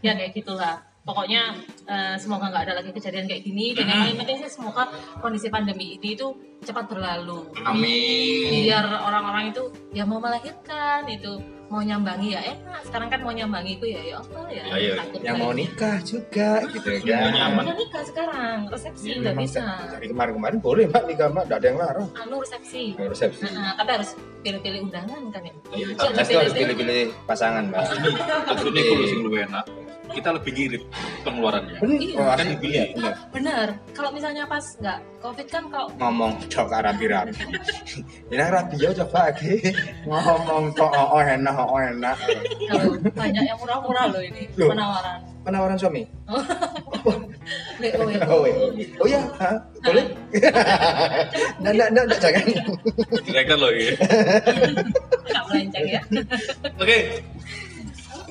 ya 0.00 0.12
kayak 0.16 0.32
gitulah 0.32 0.80
pokoknya 1.02 1.42
eh, 1.84 2.14
semoga 2.16 2.48
nggak 2.48 2.64
ada 2.64 2.74
lagi 2.76 2.90
kejadian 2.90 3.26
kayak 3.26 3.42
gini. 3.42 3.72
Dan 3.72 3.86
yang 3.86 3.98
paling 4.02 4.18
penting 4.18 4.36
sih 4.40 4.50
semoga 4.52 4.88
kondisi 5.18 5.48
pandemi 5.48 5.96
ini 5.96 6.14
itu 6.14 6.30
cepat 6.60 6.86
berlalu. 6.86 7.50
Amin. 7.60 8.50
biar 8.62 8.86
orang-orang 8.86 9.50
itu 9.50 9.62
ya 9.90 10.02
mau 10.02 10.18
melahirkan 10.18 11.02
itu 11.06 11.42
mau 11.66 11.80
nyambangi 11.80 12.28
ya 12.30 12.42
enak. 12.44 12.84
Sekarang 12.84 13.08
kan 13.08 13.18
mau 13.18 13.32
nyambangi 13.32 13.72
itu 13.74 13.86
ya 13.88 14.00
ya 14.04 14.14
apa 14.20 14.40
ya? 14.46 14.62
Ya, 14.62 14.76
ya. 14.78 14.92
takut 14.94 15.20
yang 15.20 15.36
mau 15.36 15.50
ya. 15.50 15.58
nikah 15.58 15.96
juga 16.02 16.50
gitu 16.68 16.86
Mau 16.86 17.00
kan 17.02 17.32
nyaman. 17.32 17.62
udah 17.64 17.76
nikah 17.76 18.02
sekarang 18.04 18.56
resepsi 18.68 19.06
Ya, 19.08 19.14
nggak 19.18 19.34
memang 19.34 19.48
bisa. 19.48 19.62
dari 19.88 20.06
kemarin-kemarin 20.06 20.58
boleh 20.60 20.84
mbak 20.86 21.02
nikah 21.08 21.26
mbak 21.28 21.44
nggak 21.48 21.58
ada 21.58 21.66
yang 21.66 21.78
larang. 21.80 22.06
Anu 22.14 22.34
resepsi. 22.38 22.82
Mau 22.94 23.08
resepsi. 23.08 23.42
Nah, 23.50 23.72
tapi 23.74 23.90
harus 23.90 24.10
pilih-pilih 24.38 24.80
undangan 24.84 25.22
kan 25.32 25.42
ya. 25.42 25.52
Iya, 25.72 25.86
Jangan 25.96 26.14
pasti 26.14 26.32
harus 26.36 26.52
pilih-pilih. 26.52 27.04
pasangan 27.24 27.64
mbak. 27.66 27.82
Luwih 29.24 29.42
enak, 29.42 29.64
kita 30.12 30.28
lebih 30.36 30.50
ngirit 30.52 30.82
pengeluarannya. 31.24 31.76
bener 31.80 31.98
Iya. 32.02 32.16
oh, 32.20 32.26
Kan 32.32 32.46
dibeli. 32.52 32.70
iya, 32.72 32.84
bener. 32.94 33.12
Benar 33.32 33.66
kalau 33.92 34.10
misalnya 34.12 34.44
pas 34.44 34.64
nggak 34.78 34.98
covid 35.22 35.46
kan 35.46 35.64
kalau 35.70 35.86
ngomong 36.02 36.32
cok 36.50 36.66
rapi-rapi 36.82 37.30
ini 38.34 38.42
rapi 38.42 38.74
ya 38.74 38.90
coba 38.90 39.30
lagi 39.30 39.54
ngomong 40.08 40.74
kok 40.74 40.90
oh, 40.90 41.14
oh 41.14 41.22
enak 41.22 41.54
oh 41.54 41.78
enak 41.78 42.16
kalau 42.66 42.98
banyak 43.14 43.42
yang 43.46 43.58
murah-murah 43.62 44.04
loh 44.10 44.22
ini 44.22 44.50
Loh. 44.58 44.74
penawaran 44.74 45.18
penawaran 45.46 45.76
suami 45.78 46.02
WO 46.26 47.14
oh, 48.34 48.42
iya. 48.46 48.86
oh 48.98 49.06
ya 49.06 49.20
Hah? 49.38 49.56
boleh 49.82 50.04
nggak 51.62 51.72
nggak 51.72 51.88
nggak 51.94 52.04
nggak, 52.06 52.18
jangan 52.18 52.44
Direktur 53.26 53.56
loh 53.58 53.70
ya. 53.70 53.92
nggak 55.30 55.42
melenceng 55.50 55.86
ya 55.86 56.00
Oke, 56.82 56.98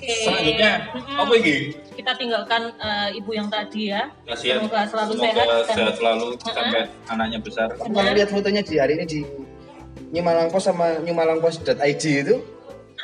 Selanjutnya 0.02 0.72
Mm-mm. 0.92 1.18
apa 1.18 1.34
ini? 1.38 1.56
kita 1.92 2.12
tinggalkan 2.16 2.62
eh, 2.74 3.10
ibu 3.14 3.30
yang 3.30 3.46
tadi 3.46 3.94
ya 3.94 4.10
Kasihan. 4.26 4.58
semoga 4.60 4.82
selalu 4.84 5.12
Semoga 5.14 5.30
sehat 5.30 5.46
dan 5.46 5.76
sehat 5.78 5.94
selalu 5.96 6.26
Mm-mm. 6.34 6.50
sampai 6.50 6.82
anaknya 7.08 7.40
besar. 7.40 7.68
kalau 7.70 8.12
lihat 8.12 8.30
fotonya 8.30 8.62
di 8.62 8.76
hari 8.76 8.94
ini 8.96 9.06
di 9.06 9.20
New 10.12 10.24
sama 10.58 10.98
New 11.00 11.14
itu 12.26 12.36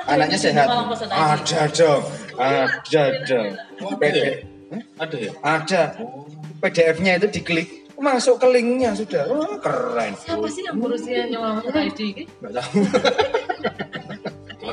anaknya 0.03 0.37
sehat 0.39 0.65
New 0.65 0.89
ada 1.13 1.61
dong 1.69 2.03
ada 2.35 3.01
dong 3.21 3.51
Oh, 3.77 3.93
ada 3.93 4.09
ya? 4.09 4.33
Ada 4.97 5.15
ya? 5.15 5.31
ada 5.39 5.81
PDF-nya 6.59 7.11
itu 7.15 7.27
diklik 7.31 7.67
masuk 7.95 8.37
ke 8.37 8.47
linknya 8.47 8.93
sudah 8.93 9.25
Wah, 9.25 9.57
keren 9.57 10.13
siapa 10.17 10.45
sih 10.47 10.61
yang 10.61 10.77
ngurusin 10.77 11.29
nyolong 11.29 11.61
ID 11.65 11.99
ini? 12.07 12.23
nggak 12.41 12.51
tahu 12.55 12.77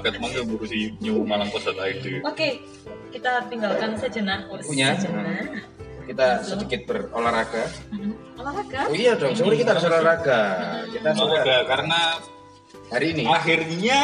Lagat 0.05 0.21
mangga 0.21 0.45
ngurusi 0.45 1.01
New 1.01 1.25
Malang 1.25 1.49
Post.id. 1.49 2.21
Oke, 2.29 2.61
kita 3.09 3.49
tinggalkan 3.49 3.97
sejenak. 3.97 4.45
Punya. 4.61 4.93
Sejenak. 5.01 5.65
kita 6.05 6.45
sedikit 6.45 6.85
berolahraga 6.85 7.65
Mhm. 7.89 8.37
Olahraga. 8.37 8.81
oh 8.85 8.93
iya 8.93 9.17
dong 9.17 9.33
sore 9.33 9.57
kita 9.57 9.73
harus 9.73 9.89
olahraga 9.89 10.41
kita 10.93 11.09
Olahraga 11.17 11.57
karena 11.65 12.01
hari 12.93 13.07
ini 13.17 13.25
akhirnya 13.25 14.03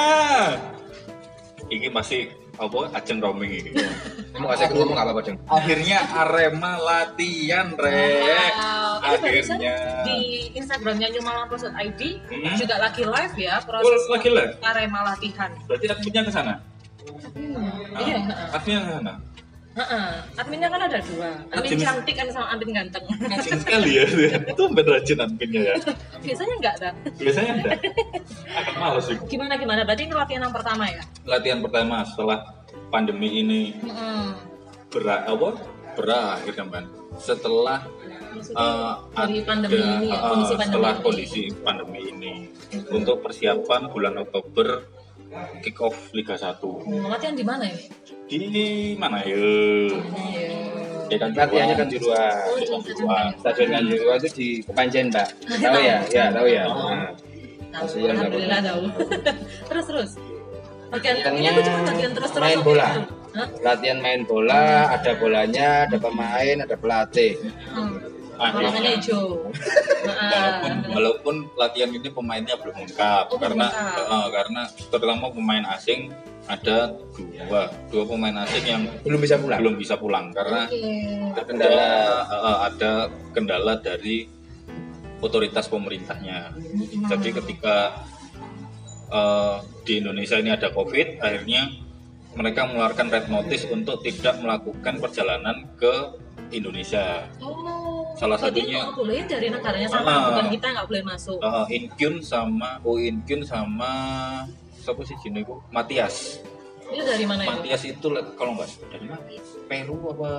ini 1.68 1.92
masih 1.92 2.32
apa 2.56 2.88
ajeng 2.96 3.20
roaming 3.20 3.52
ini. 3.52 3.70
kamu 4.32 4.46
kasih 4.48 4.66
ngomong 4.72 4.96
apa 4.96 5.12
Bajeng? 5.12 5.36
akhirnya 5.44 5.98
Arema 6.16 6.72
latihan 6.80 7.68
rek. 7.76 8.52
Wow. 8.56 8.79
Ini 9.00 9.16
barusan 9.16 9.56
Akhirnya. 9.56 9.74
di 10.02 10.18
Instagramnya 10.52 11.08
nyumalangpros.id 11.10 12.00
Hmm. 12.22 12.56
juga 12.56 12.76
lagi 12.78 13.02
live 13.02 13.36
ya 13.36 13.54
Oh, 13.56 13.64
proses 13.64 14.02
lagi 14.06 14.28
live? 14.28 14.52
Arema 14.60 15.00
latihan. 15.06 15.50
Berarti 15.64 15.86
adminnya 15.86 16.22
ke 16.22 16.30
sana? 16.30 16.54
Hmm. 17.30 17.68
Iya. 17.96 18.16
heeh. 18.20 18.48
Adminnya 18.52 18.80
ke 18.80 18.92
sana. 18.92 19.12
Heeh. 19.70 20.08
Adminnya 20.36 20.68
kan 20.68 20.80
ada 20.82 20.98
dua. 21.00 21.30
Admin 21.48 21.62
Admin- 21.72 21.80
cantik 21.80 22.14
kan 22.14 22.26
sama 22.28 22.46
admin 22.50 22.70
ganteng. 22.74 23.04
Rajin 23.22 23.58
sekali 23.58 23.90
ya. 23.94 24.04
Itu 24.44 24.62
bener 24.68 24.92
rajin 24.92 25.18
adminnya 25.18 25.60
ya. 25.62 25.74
Biasanya 26.18 26.54
enggak 26.58 26.74
dah. 26.78 26.92
Biasanya 27.16 27.52
enggak. 27.56 27.78
Agak 28.50 28.74
males 28.76 29.04
sih. 29.06 29.16
Gimana 29.26 29.54
gimana? 29.54 29.80
Berarti 29.82 30.02
ini 30.04 30.14
latihan 30.14 30.42
yang 30.42 30.52
pertama 30.52 30.84
ya? 30.84 31.02
Latihan 31.24 31.58
pertama 31.60 32.02
setelah 32.04 32.38
pandemi 32.88 33.28
ini 33.38 33.60
Heeh. 33.78 34.26
berat 34.90 35.22
apa? 35.24 35.48
Berakhir 35.94 36.52
kan. 36.54 36.84
Setelah 37.20 37.80
eh, 38.32 38.92
dari 39.12 39.36
ada, 39.36 39.46
pandemi 39.46 39.76
ini 39.78 40.08
ya, 40.08 40.16
eh, 40.16 40.20
kondisi 40.24 40.54
pandemi 40.54 40.64
setelah 40.66 40.92
ini. 40.92 41.04
kondisi 41.04 41.42
pandemi 41.60 42.00
ini 42.06 42.32
untuk 42.90 43.16
persiapan 43.20 43.80
bulan 43.88 44.14
Oktober 44.18 44.68
kick 45.60 45.78
off 45.78 45.94
Liga 46.10 46.34
1 46.34 46.58
Hmm, 46.58 47.06
latihan 47.06 47.34
di 47.34 47.44
mana 47.44 47.64
ini? 47.64 47.84
di 48.26 48.38
mana 48.94 49.20
ya? 49.22 49.36
Ya 51.06 51.16
kan 51.18 51.30
latihannya 51.32 51.74
kan 51.76 51.86
di 51.86 51.98
luar 51.98 52.30
Oh, 52.46 52.58
stadion 53.36 53.68
kan 53.68 53.82
di 53.84 53.96
luar 53.96 54.16
itu 54.16 54.28
di 54.32 54.48
Kepanjen 54.62 55.10
mbak 55.10 55.28
tahu 55.60 55.78
ya 55.78 55.98
ya 56.08 56.24
tahu 56.30 56.46
ya 56.46 56.64
Oh. 56.66 56.90
Nah, 57.70 57.86
Tahu, 57.86 58.02
Alhamdulillah 58.02 58.58
tahu. 58.60 58.82
terus 59.70 59.84
terus. 59.86 60.10
Latihan 60.90 61.32
ini 61.32 61.46
aku 61.46 61.60
cuma 61.62 61.78
latihan 61.84 62.10
terus 62.10 62.30
terus. 62.32 62.42
main 62.42 62.60
bola. 62.60 62.88
Hah? 63.30 63.46
latihan 63.62 63.98
main 63.98 64.22
bola 64.22 64.90
ada 64.90 65.14
bolanya 65.14 65.86
ada 65.86 65.96
pemain 65.96 66.56
ada 66.58 66.74
pelatih 66.74 67.38
Hmm. 67.70 67.98
Hijau. 68.40 69.52
walaupun 70.00 70.72
Heeh. 70.72 70.90
walaupun 70.96 71.34
latihan 71.54 71.92
ini 71.92 72.08
pemainnya 72.08 72.56
belum 72.56 72.72
lengkap 72.80 73.24
Oh, 73.28 73.36
karena 73.36 73.66
eh, 74.00 74.28
karena 74.32 74.60
terutama 74.88 75.28
pemain 75.28 75.64
asing 75.70 76.08
ada 76.48 76.96
dua 77.12 77.68
dua 77.92 78.04
pemain 78.04 78.32
asing 78.40 78.64
yang 78.64 78.82
belum 79.02 79.20
bisa 79.20 79.36
pulang 79.36 79.60
belum 79.60 79.76
bisa 79.76 79.94
pulang 79.94 80.32
karena 80.32 80.64
Oke. 80.64 80.80
ada 81.30 81.42
Kendala. 81.44 81.88
eh, 82.24 82.58
ada 82.64 82.90
kendala 83.30 83.72
dari 83.76 84.24
otoritas 85.20 85.68
pemerintahnya. 85.68 86.56
Jadi 87.06 87.28
ketika 87.36 87.92
eh, 89.06 89.56
di 89.84 90.00
Indonesia 90.00 90.40
ini 90.40 90.48
ada 90.48 90.72
COVID, 90.72 91.20
akhirnya 91.20 91.68
mereka 92.32 92.60
mengeluarkan 92.64 93.06
red 93.08 93.26
notice 93.26 93.64
untuk 93.66 94.00
tidak 94.00 94.38
melakukan 94.38 94.94
perjalanan 94.96 95.66
ke 95.74 95.92
Indonesia. 96.50 97.26
Oh, 97.38 98.06
Salah 98.12 98.36
satunya- 98.36 98.82
nggak 98.82 98.96
boleh 98.96 99.22
dari 99.24 99.48
negaranya 99.48 99.88
sama, 99.88 100.08
Ah. 100.08 100.20
bukan 100.28 100.46
kita 100.50 100.66
nggak 100.68 100.86
boleh 100.86 101.02
masuk. 101.04 101.38
Uh, 101.38 101.66
Inkyun 101.68 102.14
sama 102.20 102.82
Oh 102.82 102.96
Inkyun 102.96 103.42
sama 103.42 103.90
siapa 104.76 105.02
sih 105.04 105.14
sini 105.16 105.40
bu? 105.40 105.62
Matias. 105.70 106.42
Itu 106.84 107.02
dari 107.02 107.22
mana 107.22 107.42
itu? 107.44 107.54
Matias 107.56 107.82
itu 107.84 108.06
le- 108.08 108.34
kalau 108.34 108.54
nggak 108.54 108.68
dari 108.88 109.06
mana 109.06 109.26
ya? 109.26 109.42
Peru 109.64 109.96
apa 110.10 110.30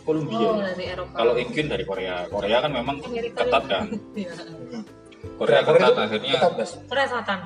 Kolombia? 0.00 0.48
Oh, 0.48 0.56
dari 0.58 0.84
Eropa. 0.86 1.12
Kalau 1.14 1.34
Inkyun 1.36 1.68
dari 1.68 1.84
Korea. 1.84 2.16
Korea 2.26 2.56
kan 2.58 2.72
memang 2.72 2.96
Amerika 3.00 3.44
ketat 3.44 3.64
kan. 3.66 3.84
Iya. 4.16 4.32
Korea 5.36 5.60
Drakor 5.60 5.74
ketat 5.74 5.88
itu 5.90 6.00
akhirnya. 6.00 6.32
ketat. 6.40 6.68
Korea 6.88 7.06
Selatan. 7.06 7.38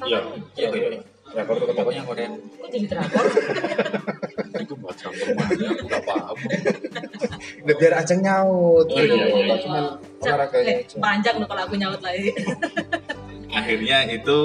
Iya, 0.00 0.18
iya, 0.54 0.68
iya. 0.70 1.00
Drakor 1.30 1.54
itu. 1.56 1.72
Pokoknya 1.72 2.02
Korea. 2.04 2.28
Kok 2.34 2.68
jadi 2.74 2.86
drakor? 2.90 3.26
Itu 4.60 4.74
buat 4.76 4.96
campurannya 4.98 5.66
aku 5.72 5.84
nggak 5.88 6.04
paham. 6.04 6.36
Udah 7.64 7.76
biar 7.80 7.92
aja 7.96 8.14
nyaut 8.18 8.86
Oh, 8.90 8.98
iya, 9.00 9.14
iya, 9.14 9.26
iya. 9.46 9.56
cuma 9.62 9.80
olahraganya 10.20 10.72
Eh, 10.84 10.98
panjang 11.00 11.34
loh 11.40 11.46
kalau 11.48 11.62
aku 11.64 11.74
nyaut 11.80 12.00
lagi. 12.02 12.28
Akhirnya 13.58 13.98
itu 14.10 14.38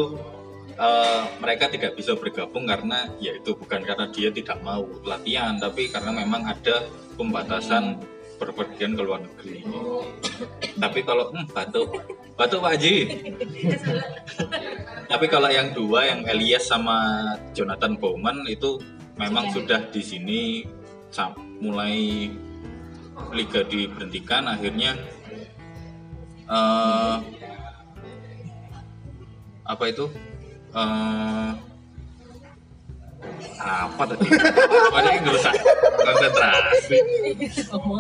eh, 0.78 1.22
mereka 1.42 1.68
tidak 1.68 1.98
bisa 2.00 2.16
bergabung 2.16 2.64
karena 2.70 3.12
ya 3.20 3.36
itu 3.36 3.54
bukan 3.58 3.82
karena 3.84 4.06
dia 4.14 4.30
tidak 4.32 4.58
mau 4.64 4.86
latihan, 5.04 5.58
tapi 5.60 5.90
karena 5.92 6.12
memang 6.16 6.48
ada 6.48 6.86
pembatasan 7.20 8.00
berpergian 8.36 8.94
ke 8.96 9.02
luar 9.02 9.24
negeri. 9.24 9.64
tapi 10.84 11.00
kalau 11.08 11.32
hmm, 11.32 11.48
batuk, 11.56 11.90
batuk 12.36 12.60
Pak 12.60 12.72
Haji. 12.76 12.96
Tapi 15.06 15.26
kalau 15.30 15.50
yang 15.54 15.72
dua, 15.72 16.10
yang 16.10 16.22
Elias 16.28 16.68
sama 16.68 17.24
Jonathan 17.56 17.96
Bowman 17.96 18.44
itu 18.50 18.82
memang 19.16 19.48
Sudah. 19.54 19.80
sudah 19.80 19.94
di 19.94 20.02
sini 20.04 20.42
mulai 21.64 22.28
liga 23.32 23.64
diberhentikan, 23.64 24.52
akhirnya 24.52 25.00
eh, 26.52 27.18
apa 29.64 29.84
itu? 29.88 30.12
Eh, 30.76 31.52
apa 33.56 34.04
tadi? 34.06 34.28
Padahal 34.92 35.16
nggak 35.22 35.36
usah 35.36 35.54
konsentrasi. 35.96 36.98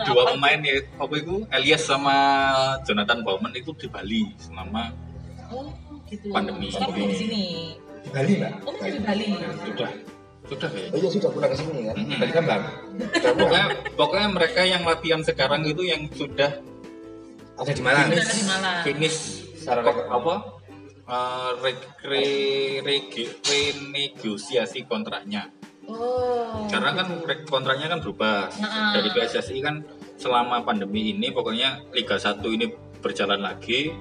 Dua 0.05 0.23
pemain 0.31 0.59
ya, 0.59 0.75
apa 0.95 1.13
itu? 1.15 1.35
Elias 1.49 1.83
sama 1.83 2.15
Jonathan 2.83 3.19
Bowman 3.21 3.53
itu 3.53 3.71
di 3.73 3.87
Bali 3.87 4.29
selama 4.37 4.91
Oh, 5.47 5.69
gitu. 6.05 6.29
Pandemi. 6.29 6.69
Sekarang 6.69 6.97
di 6.97 7.15
sini. 7.15 7.43
Di 8.01 8.09
Bali 8.09 8.31
mbak 8.37 8.51
Oh, 8.63 8.73
di 8.75 8.99
Bali. 8.99 9.25
sudah 9.63 9.91
sudah 10.45 10.69
ya. 10.69 10.85
oh 10.93 10.97
iya 10.99 11.09
sudah 11.09 11.29
pulang 11.29 11.49
ke 11.49 11.57
sini 11.57 11.79
kan. 11.83 11.95
Bali 12.21 12.31
Kambang 12.31 12.61
Udah 12.61 13.09
pulang. 13.09 13.35
Pokoknya, 13.37 13.65
pokoknya 13.97 14.27
mereka 14.29 14.61
yang 14.61 14.83
latihan 14.83 15.21
sekarang 15.21 15.61
itu 15.63 15.81
yang 15.81 16.05
sudah 16.11 16.51
ada 17.55 17.71
di 17.71 17.81
Malang 17.81 18.11
finish 18.83 19.47
rekor. 19.63 19.95
apa 20.05 20.33
uh, 21.07 21.51
re, 21.61 21.73
re, 22.05 22.25
rege- 22.81 23.35
renegosiasi 23.41 24.85
kontraknya 24.85 25.49
Oh. 25.85 26.65
Karena 26.65 26.97
kan 26.97 27.07
kontraknya 27.45 27.87
kan 27.93 28.01
berubah. 28.01 28.49
Nah. 28.57 28.97
Dari 28.97 29.09
PSSI 29.13 29.61
kan 29.61 29.85
selama 30.17 30.65
pandemi 30.65 31.13
ini 31.13 31.29
pokoknya 31.29 31.85
Liga 31.93 32.17
1 32.17 32.41
ini 32.41 32.73
berjalan 33.05 33.37
lagi, 33.37 33.93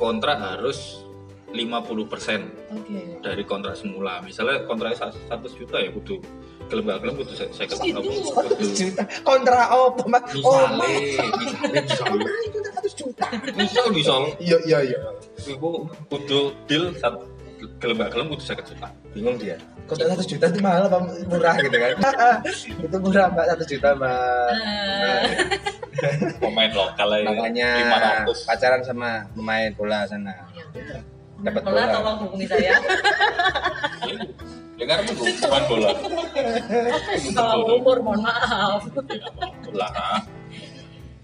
kontrak 0.00 0.40
harus 0.40 1.04
50% 1.52 1.52
Oke. 2.72 3.20
dari 3.20 3.44
kontrak 3.44 3.76
semula. 3.76 4.24
Misalnya 4.24 4.64
kontraknya 4.64 5.12
100 5.28 5.52
juta 5.52 5.76
ya 5.80 5.92
kudu 5.92 6.16
gelembak-gelem 6.68 7.16
kudu 7.16 7.32
saya 7.32 7.48
saya 7.52 7.64
Segitu? 7.72 7.96
kudu 7.96 8.68
juta 8.76 9.02
kontra 9.24 9.72
apa 9.72 10.04
mas 10.04 10.36
oh 10.44 10.68
misalnya 10.76 11.32
misalnya 11.40 11.82
100 11.88 12.67
juta 12.94 13.24
misal 13.54 13.84
misal 13.90 14.20
iya 14.38 14.58
iya 14.64 14.78
iya 14.84 14.98
iku 15.42 15.84
kudu 16.06 16.54
deal 16.64 16.92
satu 16.96 17.24
gelembak-gelem 17.78 18.30
kudu 18.30 18.42
50 18.42 18.70
juta. 18.70 18.88
bingung 19.10 19.36
dia 19.36 19.56
kontra 19.84 20.14
100 20.14 20.30
juta 20.30 20.44
itu 20.46 20.60
mahal 20.60 20.86
apa 20.86 20.98
murah 21.26 21.56
gitu 21.58 21.74
kan 21.74 21.90
itu 22.86 22.96
murah 23.00 23.26
mbak 23.28 23.46
1 23.56 23.72
juta 23.72 23.88
mbak 23.96 24.50
Eh, 25.98 26.14
Pemain 26.38 26.70
lokal 26.70 27.10
aja 27.10 27.26
makanya 27.26 27.70
500. 28.30 28.46
pacaran 28.46 28.82
sama 28.86 29.26
pemain 29.34 29.74
bola 29.74 30.06
sana 30.06 30.30
ya. 30.30 31.02
dapat 31.42 31.58
Bola 31.66 31.74
bola 31.74 31.90
tolong 31.90 32.16
hubungi 32.22 32.46
saya. 32.46 32.78
Dengar 34.78 35.02
tuh 35.02 35.14
pemain 35.18 35.64
bola. 35.66 35.90
Kalau 37.34 37.82
umur 37.82 37.98
mohon 37.98 38.20
maaf. 38.22 38.86
Bola. 39.66 39.88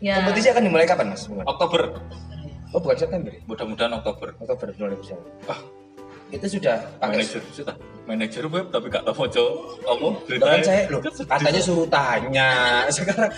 Ya. 0.04 0.20
kompetisi 0.20 0.52
akan 0.52 0.62
dimulai 0.68 0.84
kapan 0.84 1.16
mas 1.16 1.25
Oktober. 1.25 1.96
oh 2.70 2.78
bukan 2.78 2.96
September 2.99 3.32
ya? 3.32 3.40
Mudah-mudahan 3.49 3.92
Oktober. 3.96 4.37
Oktober 4.37 4.66
2019 4.76 5.16
Ah. 5.49 5.61
itu 6.28 6.46
sudah 6.50 6.76
pakai 6.99 7.23
Manajer 7.23 7.40
sudah. 7.54 7.75
Manajer 8.04 8.44
web 8.52 8.68
tapi 8.68 8.92
gak 8.92 9.06
tahu 9.06 9.16
moco 9.16 9.44
apa 9.80 10.06
kan 10.37 10.61
saya 10.61 10.82
loh, 10.92 11.00
katanya 11.00 11.61
suruh 11.62 11.88
tanya 11.88 12.50
sekarang 12.92 13.30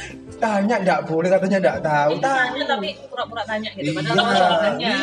tanya 0.42 0.74
enggak 0.82 1.00
boleh 1.06 1.28
katanya 1.30 1.58
enggak 1.62 1.78
tahu 1.86 2.12
Tanya 2.18 2.64
tapi 2.66 2.88
pura-pura 3.06 3.42
tanya 3.46 3.68
gitu. 3.78 3.86
Iya, 3.86 3.92
Padahal 3.94 4.16
kamu 4.16 4.32
sudah 4.34 4.58
tanya. 4.58 4.88
iya. 4.90 4.98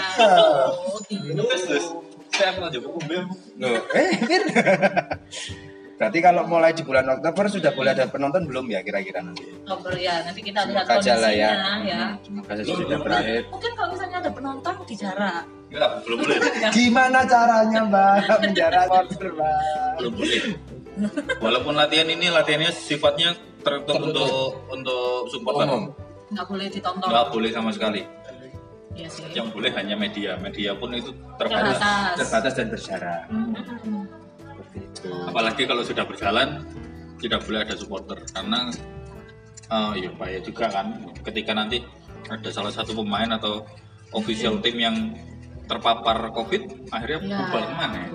Oh, 0.84 1.00
gitu. 1.08 1.32
Terus 1.48 1.62
terus 1.63 1.86
saya 2.34 2.51
buku 2.58 3.00
bem. 3.08 3.25
Loh, 3.62 3.77
eh. 3.93 4.12
berarti 5.93 6.19
kalau 6.19 6.41
mulai 6.43 6.71
di 6.71 6.81
bulan 6.81 7.05
Oktober 7.07 7.45
sudah 7.47 7.71
boleh 7.71 7.91
ada 7.91 8.05
penonton 8.05 8.43
belum 8.43 8.65
ya 8.67 8.81
kira-kira 8.81 9.21
nanti 9.21 9.45
Oktober 9.62 9.93
ya. 9.95 10.19
Nanti 10.21 10.41
kita 10.41 10.65
lihat 10.65 10.83
Semoga 10.83 11.00
aja 11.00 11.13
lah 11.15 11.31
ya. 11.31 11.50
kondisinya 11.50 11.75
ya. 11.85 12.00
semoga 12.19 12.51
saja 12.51 12.71
sudah 12.73 12.97
berakhir 13.00 13.41
Mungkin 13.47 13.71
kalau 13.73 13.89
misalnya 13.91 14.17
ada 14.19 14.31
penonton 14.31 14.73
di 14.83 14.95
jarak. 14.95 15.43
Enggak, 15.69 15.89
belum 16.03 16.17
boleh. 16.19 16.38
gimana 16.69 17.19
caranya 17.25 17.81
mbak 17.83 18.15
menjara 18.43 18.81
supporter 18.83 19.29
mbak 19.31 19.57
Belum 19.95 20.13
boleh. 20.13 20.41
Walaupun 21.39 21.73
latihan 21.73 22.07
ini 22.07 22.27
latihannya 22.29 22.69
sifatnya 22.69 23.29
tertutup 23.59 23.97
untuk 24.03 24.29
untuk 24.69 25.05
supporter. 25.27 25.65
umum 25.65 25.83
Nggak 26.29 26.45
boleh 26.45 26.65
ditonton. 26.67 27.07
Nggak 27.07 27.25
boleh 27.29 27.50
sama 27.50 27.69
sekali. 27.69 28.01
Iya 28.93 29.09
sih. 29.09 29.25
Yang 29.31 29.47
boleh 29.50 29.73
hanya 29.73 29.95
media. 29.95 30.38
Media 30.38 30.73
pun 30.73 30.89
itu 30.91 31.09
terbatas. 31.35 31.77
Terbatas. 31.77 32.15
terbatas 32.15 32.53
dan 32.53 32.67
bersyarat 32.69 33.21
Hmm. 33.25 34.05
Seperti 34.74 35.06
itu 35.06 35.08
Apalagi 35.30 35.63
kalau 35.63 35.84
sudah 35.86 36.03
berjalan 36.03 36.50
tidak 37.22 37.39
boleh 37.46 37.60
ada 37.62 37.75
supporter 37.77 38.18
karena 38.27 38.60
eh 39.63 39.92
ya 39.96 40.10
bahaya 40.12 40.39
juga 40.42 40.68
kan 40.68 40.92
ketika 41.24 41.56
nanti 41.56 41.80
ada 42.27 42.50
salah 42.51 42.70
satu 42.70 42.92
pemain 42.94 43.32
atau 43.32 43.63
official 44.12 44.60
tim 44.60 44.75
yang 44.75 44.96
terpapar 45.63 46.27
covid 46.32 46.68
akhirnya 46.92 47.24
Ya. 47.24 47.38
bubar 47.39 47.63
ke 47.63 47.74
mana 47.74 47.96
ya? 47.96 48.10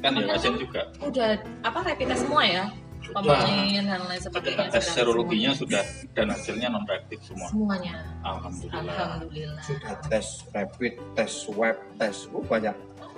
kan 0.00 0.10
ya 0.12 0.16
Makanya 0.16 0.32
kasihan 0.32 0.56
juga 0.56 0.80
Udah 0.98 1.28
apa 1.62 1.78
rapid 1.84 2.06
test 2.08 2.22
semua 2.24 2.42
ya? 2.42 2.64
Pemain 3.06 3.84
dan 3.86 4.02
lain 4.02 4.18
sebagainya. 4.18 4.66
tes 4.66 4.82
sudah 4.82 4.94
serologinya 4.98 5.52
semua. 5.54 5.60
sudah 5.62 5.84
dan 6.10 6.26
hasilnya 6.26 6.68
non 6.68 6.82
reaktif 6.82 7.18
semua 7.22 7.46
semuanya. 7.52 7.94
alhamdulillah 8.24 8.82
Alhamdulillah. 8.82 9.62
sudah 9.62 9.94
tes 10.08 10.26
rapid 10.50 10.92
tes 11.14 11.30
swab 11.30 11.76
tes 12.00 12.16
oh, 12.32 12.42
banyak 12.42 12.74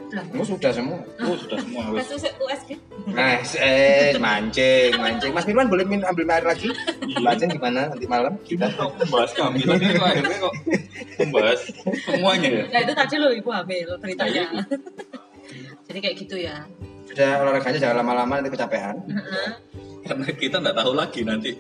Udah. 0.09 0.25
oh, 0.40 0.47
sudah 0.49 0.73
semua 0.73 0.99
oh 1.21 1.37
sudah 1.37 1.59
semua 1.61 1.83
Tes 2.01 2.25
USG. 2.40 2.71
Nah, 3.12 3.44
eh, 3.61 4.16
mancing, 4.16 4.97
mancing. 4.97 5.31
Mas 5.37 5.44
Firman 5.44 5.68
boleh 5.68 5.85
min 5.85 6.01
ambil 6.01 6.25
air 6.33 6.44
lagi? 6.49 6.73
Mancing 7.21 7.53
gimana 7.53 7.92
nanti 7.92 8.09
malam? 8.09 8.33
kita 8.40 8.73
kok 8.73 8.97
membahas 8.97 9.31
kehamilan 9.37 9.77
ini 9.77 9.92
kok 10.01 10.09
akhirnya 10.09 10.38
kok 10.40 10.55
membahas 11.21 11.61
semuanya 12.09 12.49
ya 12.49 12.64
Nah 12.73 12.81
itu 12.88 12.92
tadi 12.97 13.14
loh 13.21 13.31
ibu 13.37 13.51
hamil 13.53 13.88
beritanya. 14.01 14.42
Iya. 14.49 14.64
Jadi 15.88 15.99
kayak 16.01 16.16
gitu 16.25 16.37
ya. 16.40 16.64
Sudah 17.09 17.31
olahraganya 17.44 17.79
jangan 17.81 17.97
lama-lama 18.05 18.40
nanti 18.40 18.53
kecapean. 18.53 18.97
Heeh. 19.09 19.51
karena 20.09 20.29
kita 20.33 20.57
nggak 20.64 20.77
tahu 20.79 20.92
lagi 20.97 21.21
nanti 21.21 21.53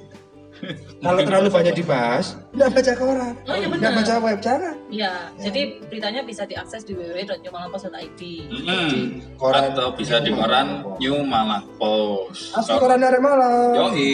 Kalau 0.98 1.20
terlalu 1.22 1.48
banyak 1.48 1.74
dibahas, 1.74 2.34
nggak 2.50 2.70
baca 2.74 2.92
koran, 2.94 3.34
Oh, 3.44 3.54
iya 3.54 3.66
nggak 3.66 3.78
benar. 3.78 3.92
baca 4.02 4.14
web, 4.18 4.38
jangan. 4.38 4.74
Iya, 4.88 5.12
jadi 5.38 5.60
beritanya 5.86 6.20
bisa 6.22 6.42
diakses 6.42 6.82
di 6.82 6.92
www.nyumalangpost.id. 6.92 8.20
Hmm. 8.50 8.94
Koran. 9.34 9.62
atau 9.70 9.94
bisa 9.94 10.18
di 10.18 10.30
koran 10.30 10.82
New 10.98 11.22
Malang 11.22 11.64
Post 11.76 12.50
Asli 12.52 12.74
koran 12.74 12.98
dari 12.98 13.18
malam. 13.18 13.70
Yoi, 13.76 14.10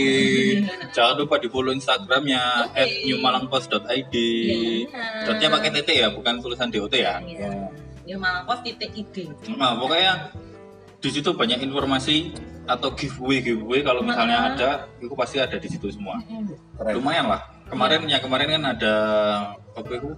jangan 0.91 1.15
lupa 1.17 1.37
di 1.37 1.49
follow 1.49 1.73
Instagramnya 1.73 2.69
Oke. 2.69 2.85
@newmalangpost.id. 3.07 4.15
Iya. 4.15 5.25
Dotnya 5.25 5.49
pakai 5.49 5.71
titik 5.73 5.97
ya, 5.97 6.09
bukan 6.11 6.39
tulisan 6.39 6.69
DOT 6.69 6.95
ya. 6.95 7.19
Iya. 7.19 7.73
Nyumalangpost.id. 8.05 9.17
Nah, 9.57 9.75
pokoknya 9.75 10.13
di 10.99 11.09
situ 11.09 11.33
banyak 11.33 11.61
informasi 11.61 12.33
atau 12.64 12.88
giveaway 12.92 13.38
giveaway 13.40 13.81
kalau 13.81 14.00
misalnya 14.00 14.37
Nah. 14.37 14.48
ada, 14.50 14.70
itu 14.96 15.12
pasti 15.12 15.37
ada 15.37 15.55
di 15.55 15.68
situ 15.68 15.87
semua. 15.88 16.16
Keren. 16.74 16.92
Lumayan 16.96 17.29
lah. 17.29 17.40
Kemarin 17.64 18.05
ya 18.07 18.18
kemarin 18.18 18.48
kan 18.50 18.64
ada 18.70 18.94
apa 19.70 19.90
itu 19.90 20.11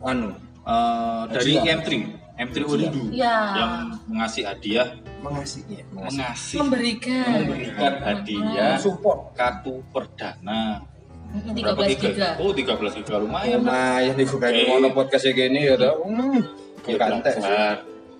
Anu, 0.00 0.34
eh, 0.60 1.22
dari 1.30 1.52
Hadiah. 1.54 1.76
M3, 1.78 1.90
M3 2.36 2.56
Urindu 2.64 3.02
Iya. 3.08 3.36
yang 3.54 3.72
ngasih 4.10 4.42
hadiah, 4.42 4.88
mengasih, 5.20 5.62
ya, 5.64 5.84
mengasih. 5.88 6.18
mengasih 6.18 6.56
Memberikan. 6.58 7.28
memberikan 7.38 7.92
hadiah 8.02 8.74
Support. 8.76 9.32
kartu 9.32 9.80
perdana 9.88 10.82
13 11.30 11.62
berapa 11.64 11.82
giga. 11.86 12.28
Oh 12.38 12.50
13 12.50 12.92
giga 12.96 13.16
lumayan 13.18 13.62
lah. 13.62 13.98
Lumayan 14.02 14.14
nih, 14.14 14.26
bukan 14.26 14.50
Oke. 14.50 14.62
ngono 14.66 14.88
podcast 14.90 15.22
kayak 15.24 15.36
gini 15.38 15.60
ya, 15.64 15.74
tau. 15.74 16.02
Hmm, 16.02 16.42
Ya, 16.84 16.94
bukan 16.94 17.10
tes. 17.22 17.36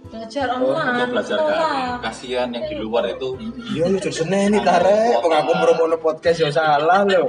Belajar. 0.08 0.46
Oh, 0.56 0.72
online. 0.72 0.94
Untuk 0.94 1.08
belajar 1.14 1.36
daring. 1.38 1.94
Kasihan 2.04 2.48
yang 2.52 2.64
di 2.68 2.76
luar 2.76 3.04
itu 3.08 3.28
Iya, 3.72 3.84
ya 3.90 3.98
jadi 3.98 4.10
seneng 4.12 4.44
nih 4.54 4.60
tarik. 4.62 5.12
Kok 5.20 5.32
aku 5.32 5.52
podcast 6.00 6.38
ya 6.44 6.50
salah 6.52 7.02
loh. 7.04 7.26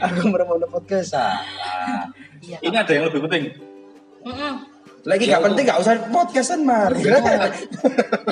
Aku 0.00 0.20
meremono 0.28 0.66
podcast 0.68 1.16
salah. 1.16 1.40
Iya. 2.44 2.58
ini 2.60 2.76
ada 2.76 2.92
yang 2.92 3.04
lebih 3.08 3.24
penting. 3.24 3.42
Lagi 5.04 5.28
gak 5.28 5.44
penting 5.44 5.64
gak 5.68 5.80
usah 5.84 5.94
podcastan 6.08 6.60
mar. 6.64 6.92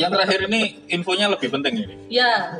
yang 0.00 0.08
terakhir 0.08 0.48
ini 0.48 0.80
infonya 0.88 1.28
lebih 1.28 1.52
penting 1.52 1.84
ini. 1.84 1.94
Ya. 2.08 2.56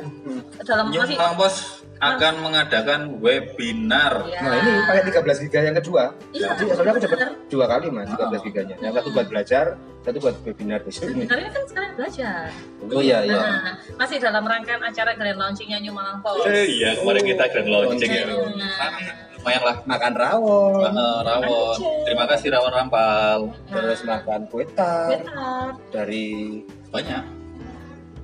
Dalam 0.61 0.93
Pos 1.33 1.82
akan 2.05 2.33
mengadakan 2.39 2.99
webinar. 3.17 4.13
Ya. 4.27 4.39
Nah 4.39 4.53
ini 4.57 4.71
pakai 4.83 5.03
13 5.07 5.43
giga 5.45 5.59
yang 5.61 5.75
kedua. 5.75 6.03
Iya, 6.29 6.47
Jadi 6.53 6.63
soalnya 6.69 6.91
aku 6.91 7.01
dapat 7.01 7.19
dua 7.47 7.65
kali 7.67 7.85
mas 7.87 8.09
13 8.09 8.43
giganya. 8.43 8.75
Yang 8.77 8.93
satu 8.97 9.09
buat 9.09 9.27
belajar, 9.27 9.65
satu 10.01 10.17
buat 10.19 10.35
webinar 10.43 10.79
besok 10.81 11.07
ini. 11.09 11.23
Sebenarnya 11.23 11.49
kan 11.49 11.63
sekarang 11.65 11.91
belajar. 11.95 12.45
Oh 12.83 12.99
iya 12.99 13.19
iya. 13.21 13.39
Nah, 13.39 13.73
masih 13.95 14.17
dalam 14.17 14.43
rangkaian 14.43 14.81
acara 14.81 15.11
grand 15.13 15.37
launchingnya 15.37 15.79
New 15.79 15.93
Malang 15.93 16.19
Post. 16.19 16.43
Eh, 16.45 16.67
iya, 16.73 16.89
kemarin 16.95 17.23
kita 17.23 17.43
grand 17.47 17.69
launching 17.69 18.09
ya. 18.09 18.23
Nah. 18.27 18.91
Lumayan 19.33 19.61
lah. 19.61 19.75
Makan 19.83 20.13
rawon, 20.15 20.87
Eh, 20.87 21.19
rawon. 21.21 21.75
Terima 22.03 22.25
kasih 22.25 22.47
rawon 22.49 22.71
rampal. 22.71 23.39
terus 23.67 23.99
makan 24.03 24.47
kue 24.47 24.63
tart 24.71 25.19
Benar. 25.19 25.75
dari 25.91 26.63
Banyak. 26.87 27.23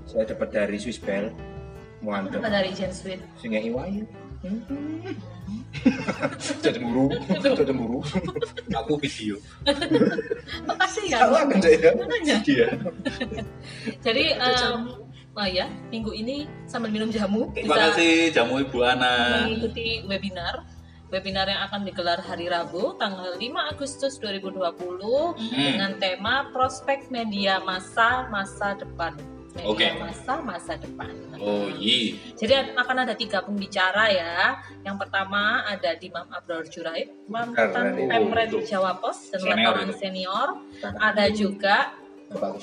saya 0.05 0.25
dapat 0.25 0.49
dari 0.49 0.77
Swiss 0.77 0.97
Bell. 0.97 1.29
Muantep. 1.99 2.39
Apa 2.39 2.49
dari 2.49 2.71
Jen 2.71 2.91
Sweet? 2.95 3.19
Sungai 3.35 3.67
Iwayu. 3.67 4.07
Jadi 6.63 6.79
buru, 6.79 7.11
jadi 7.27 7.73
buru. 7.75 7.99
Aku 8.71 8.95
video. 8.95 9.35
Makasih 10.63 11.11
ya. 11.11 11.17
Salah 11.27 11.43
kan 11.43 11.59
saya? 11.59 11.91
Iya. 12.47 12.67
Jadi 13.99 14.23
em, 14.39 14.79
oh 15.35 15.47
ya, 15.47 15.67
minggu 15.91 16.15
ini 16.15 16.47
sambil 16.71 16.87
minum 16.87 17.11
jamu 17.11 17.51
Terima 17.51 17.75
bisa 17.75 17.83
kasih 17.91 18.11
jamu 18.31 18.63
Ibu 18.63 18.77
Ana. 18.79 19.43
mengikuti 19.43 20.07
webinar. 20.07 20.63
Webinar 21.09 21.49
yang 21.49 21.65
akan 21.65 21.89
digelar 21.89 22.21
hari 22.21 22.53
Rabu 22.53 22.93
tanggal 23.01 23.33
5 23.33 23.73
Agustus 23.73 24.21
2020 24.21 24.61
dengan 25.49 25.97
tema 25.97 26.53
prospek 26.53 27.09
media 27.09 27.57
masa 27.65 28.29
masa 28.29 28.77
depan. 28.77 29.17
Media 29.59 29.71
Oke. 29.71 29.87
masa 29.99 30.33
masa 30.39 30.73
depan. 30.79 31.11
Oh 31.39 31.67
iya. 31.67 32.15
Jadi 32.35 32.53
akan 32.75 32.97
ada 33.03 33.13
tiga 33.15 33.43
pembicara 33.43 34.07
ya. 34.07 34.59
Yang 34.87 35.07
pertama 35.07 35.63
ada 35.67 35.95
Dimam 35.99 36.27
Abror 36.31 36.67
Juraid, 36.67 37.11
mantan. 37.27 37.95
Pemret 38.07 38.51
Jawa 38.63 38.99
Pos 38.99 39.31
dan 39.31 39.43
Senior 39.43 39.55
wartawan 39.75 39.91
senior. 39.95 40.47
Ada 40.81 41.25
juga 41.35 41.95
Bapak 42.29 42.61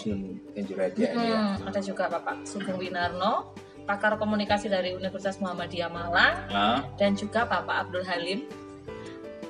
ya. 0.94 1.10
Hmm, 1.10 1.66
ada 1.66 1.80
juga 1.82 2.06
Bapak 2.06 2.46
Sugeng 2.46 2.78
Winarno, 2.78 3.50
pakar 3.82 4.14
komunikasi 4.14 4.70
dari 4.70 4.94
Universitas 4.94 5.42
Muhammadiyah 5.42 5.90
Malang 5.90 6.34
Nah, 6.50 6.78
dan 6.94 7.18
juga 7.18 7.42
Bapak 7.46 7.90
Abdul 7.90 8.06
Halim 8.06 8.46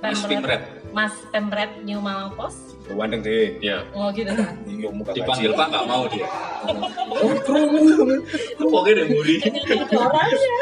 Mas 0.01 0.21
Pemret-. 0.25 0.65
Mas 0.93 1.15
Pemret 1.33 1.73
New 1.85 2.01
Malang 2.01 2.33
Post 2.33 2.76
Wandeng 2.95 3.21
deh. 3.27 3.59
Ya. 3.59 3.83
oh 3.91 4.09
gitu 4.15 4.31
Iya, 4.67 4.89
muka 4.93 5.11
Dipanggil 5.17 5.51
Pak 5.57 5.67
nggak 5.73 5.85
mau 5.89 6.03
dia. 6.07 6.27
Oh. 6.67 7.31
Pokoknya 8.61 8.93
deh 9.03 9.07
Budi. 9.11 9.37
ada 9.43 9.97
orang 9.99 10.31
ya 10.31 10.59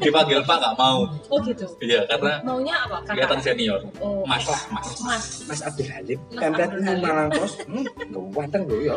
Dipanggil 0.00 0.40
Pak 0.42 0.56
nggak 0.58 0.74
mau. 0.74 0.98
oh 1.06 1.38
gitu 1.46 1.66
Iya, 1.78 2.00
karena 2.10 2.42
maunya 2.42 2.74
apa 2.86 2.96
kelihatan 3.06 3.38
senior. 3.38 3.80
oh 4.02 4.26
Mas, 4.26 4.46
Mas. 4.48 4.88
Mas 5.04 5.24
Mas 5.46 5.60
Abdul 5.62 5.88
Halim, 5.90 6.18
ini 6.30 6.40
Halim. 6.40 6.98
Malang 7.04 7.28
Pos. 7.34 7.52
Hmm, 7.66 7.84
ganteng 8.34 8.62
loh 8.66 8.80
ya. 8.80 8.94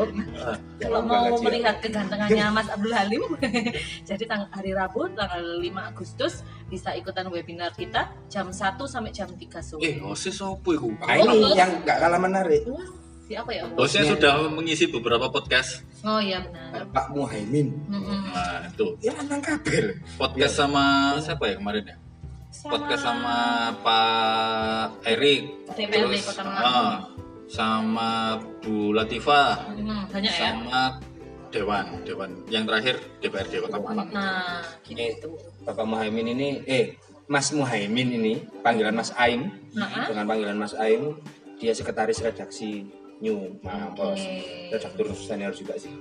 kalau 0.81 1.01
mau 1.05 1.35
melihat 1.43 1.75
kegantengannya 1.83 2.45
Mas 2.49 2.67
Abdul 2.71 2.93
Halim 2.95 3.23
jadi 4.09 4.23
hari 4.49 4.71
Rabu 4.73 5.09
tanggal 5.13 5.43
5 5.61 5.89
Agustus 5.93 6.41
bisa 6.65 6.91
ikutan 6.91 7.27
webinar 7.27 7.71
kita 7.71 8.11
jam 8.25 8.47
1 8.47 8.55
sampai 8.83 9.09
jam 9.09 9.27
3 9.27 9.39
sore 9.59 9.81
Eh, 9.81 9.95
Osis 9.99 10.37
apa 10.37 10.69
itu? 10.69 10.89
Nah, 10.95 11.15
ini 11.15 11.53
yang 11.53 11.71
nggak 11.81 11.97
kalah 11.97 12.17
menarik. 12.17 12.61
Wah, 12.65 12.87
si 13.21 13.33
apa 13.33 13.51
ya 13.51 13.63
Osis 13.73 14.03
sudah 14.05 14.47
mengisi 14.47 14.87
beberapa 14.87 15.27
podcast. 15.27 15.83
oh 16.01 16.19
iya 16.19 16.39
benar 16.39 16.83
Pak 16.89 17.11
Muhaimin. 17.11 17.71
Mm-mm. 17.87 18.19
Nah, 18.27 18.67
itu. 18.67 18.99
Ya 18.99 19.15
nang 19.17 19.39
kabel. 19.39 19.95
Podcast 20.15 20.55
sama 20.55 20.83
siapa 21.17 21.47
ya 21.47 21.55
kemarin 21.55 21.83
ya? 21.85 21.97
Podcast 22.63 23.03
sama 23.03 23.35
Pak 23.79 25.03
Erik. 25.05 25.67
DPRD 25.69 26.15
Kota 26.21 26.43
Malang. 26.43 26.63
ah, 26.63 26.93
sama 27.45 28.09
Bu 28.59 28.91
Latifah. 28.91 29.73
Hmm, 29.73 30.05
banyak 30.07 30.27
ya 30.27 30.51
Sama 30.51 30.99
Dewan. 31.49 31.85
Dewan. 32.01 32.29
Yang 32.47 32.63
terakhir 32.65 32.95
DPRD 33.21 33.53
Kota 33.61 33.77
Malang. 33.77 34.07
nah 34.09 34.59
Eh, 34.83 34.89
gitu 34.89 35.29
Bapak 35.63 35.85
Muhaimin 35.87 36.27
ini, 36.35 36.47
eh, 36.67 36.99
Mas 37.31 37.51
Muhaimin 37.55 38.09
ini, 38.19 38.33
panggilan 38.59 38.95
Mas 38.95 39.15
Aim, 39.15 39.47
nah 39.71 40.07
dengan 40.07 40.27
panggilan 40.27 40.57
Mas 40.59 40.75
Aim, 40.75 41.15
dia 41.55 41.71
sekretaris 41.71 42.19
redaksi 42.19 42.83
New 43.23 43.55
Malang 43.63 43.95
Pos. 43.95 44.19
Oke. 44.19 44.67
Redaktur 44.75 45.07
senior 45.15 45.55
juga 45.55 45.79
sih. 45.79 45.91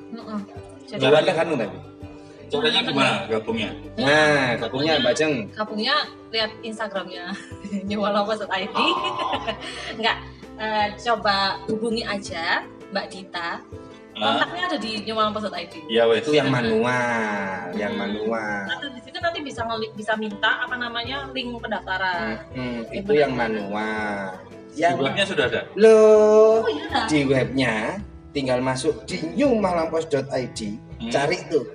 Jadi 0.90 0.98
Jawabannya 0.98 1.32
kan 1.38 1.46
tapi. 1.54 1.78
Caranya 2.52 2.80
gimana 2.84 3.12
gabungnya? 3.32 3.70
Nah, 3.96 4.60
gabungnya 4.60 5.00
Mbak 5.00 5.14
Jeng. 5.16 5.34
kampungnya 5.56 5.96
lihat 6.28 6.52
Instagramnya 6.60 7.32
newalawas.id 7.88 8.76
nggak 10.02 10.16
eh, 10.60 10.86
coba 11.00 11.56
hubungi 11.64 12.04
aja 12.04 12.60
Mbak 12.92 13.06
Dita 13.08 13.64
kontaknya 14.14 14.62
ada 14.68 14.78
di 14.78 14.90
newalawas.id 15.02 15.72
Iya 15.88 16.02
wes. 16.06 16.22
Itu 16.22 16.32
yang 16.32 16.48
manual, 16.48 17.72
yang 17.74 17.94
manual. 17.94 18.60
Nanti 18.68 18.86
di 18.92 19.00
situ 19.00 19.18
nanti 19.18 19.38
bisa 19.40 19.62
bisa 19.94 20.12
minta 20.14 20.62
apa 20.62 20.76
namanya 20.76 21.28
link 21.30 21.56
pendaftaran. 21.56 22.44
Hmm, 22.52 22.84
itu 22.88 23.12
yang 23.12 23.32
manual. 23.32 24.36
Di 24.72 24.80
Yang 24.80 24.96
webnya 25.00 25.24
sudah 25.28 25.44
ada. 25.48 25.60
lo 25.76 26.00
Oh 26.64 26.68
iya. 26.68 27.04
di 27.04 27.20
webnya 27.24 27.74
tinggal 28.32 28.60
masuk 28.60 29.04
di 29.04 29.20
newmalangpost.id, 29.34 30.60
Hmm. 30.96 31.10
cari 31.10 31.38
tuh 31.50 31.66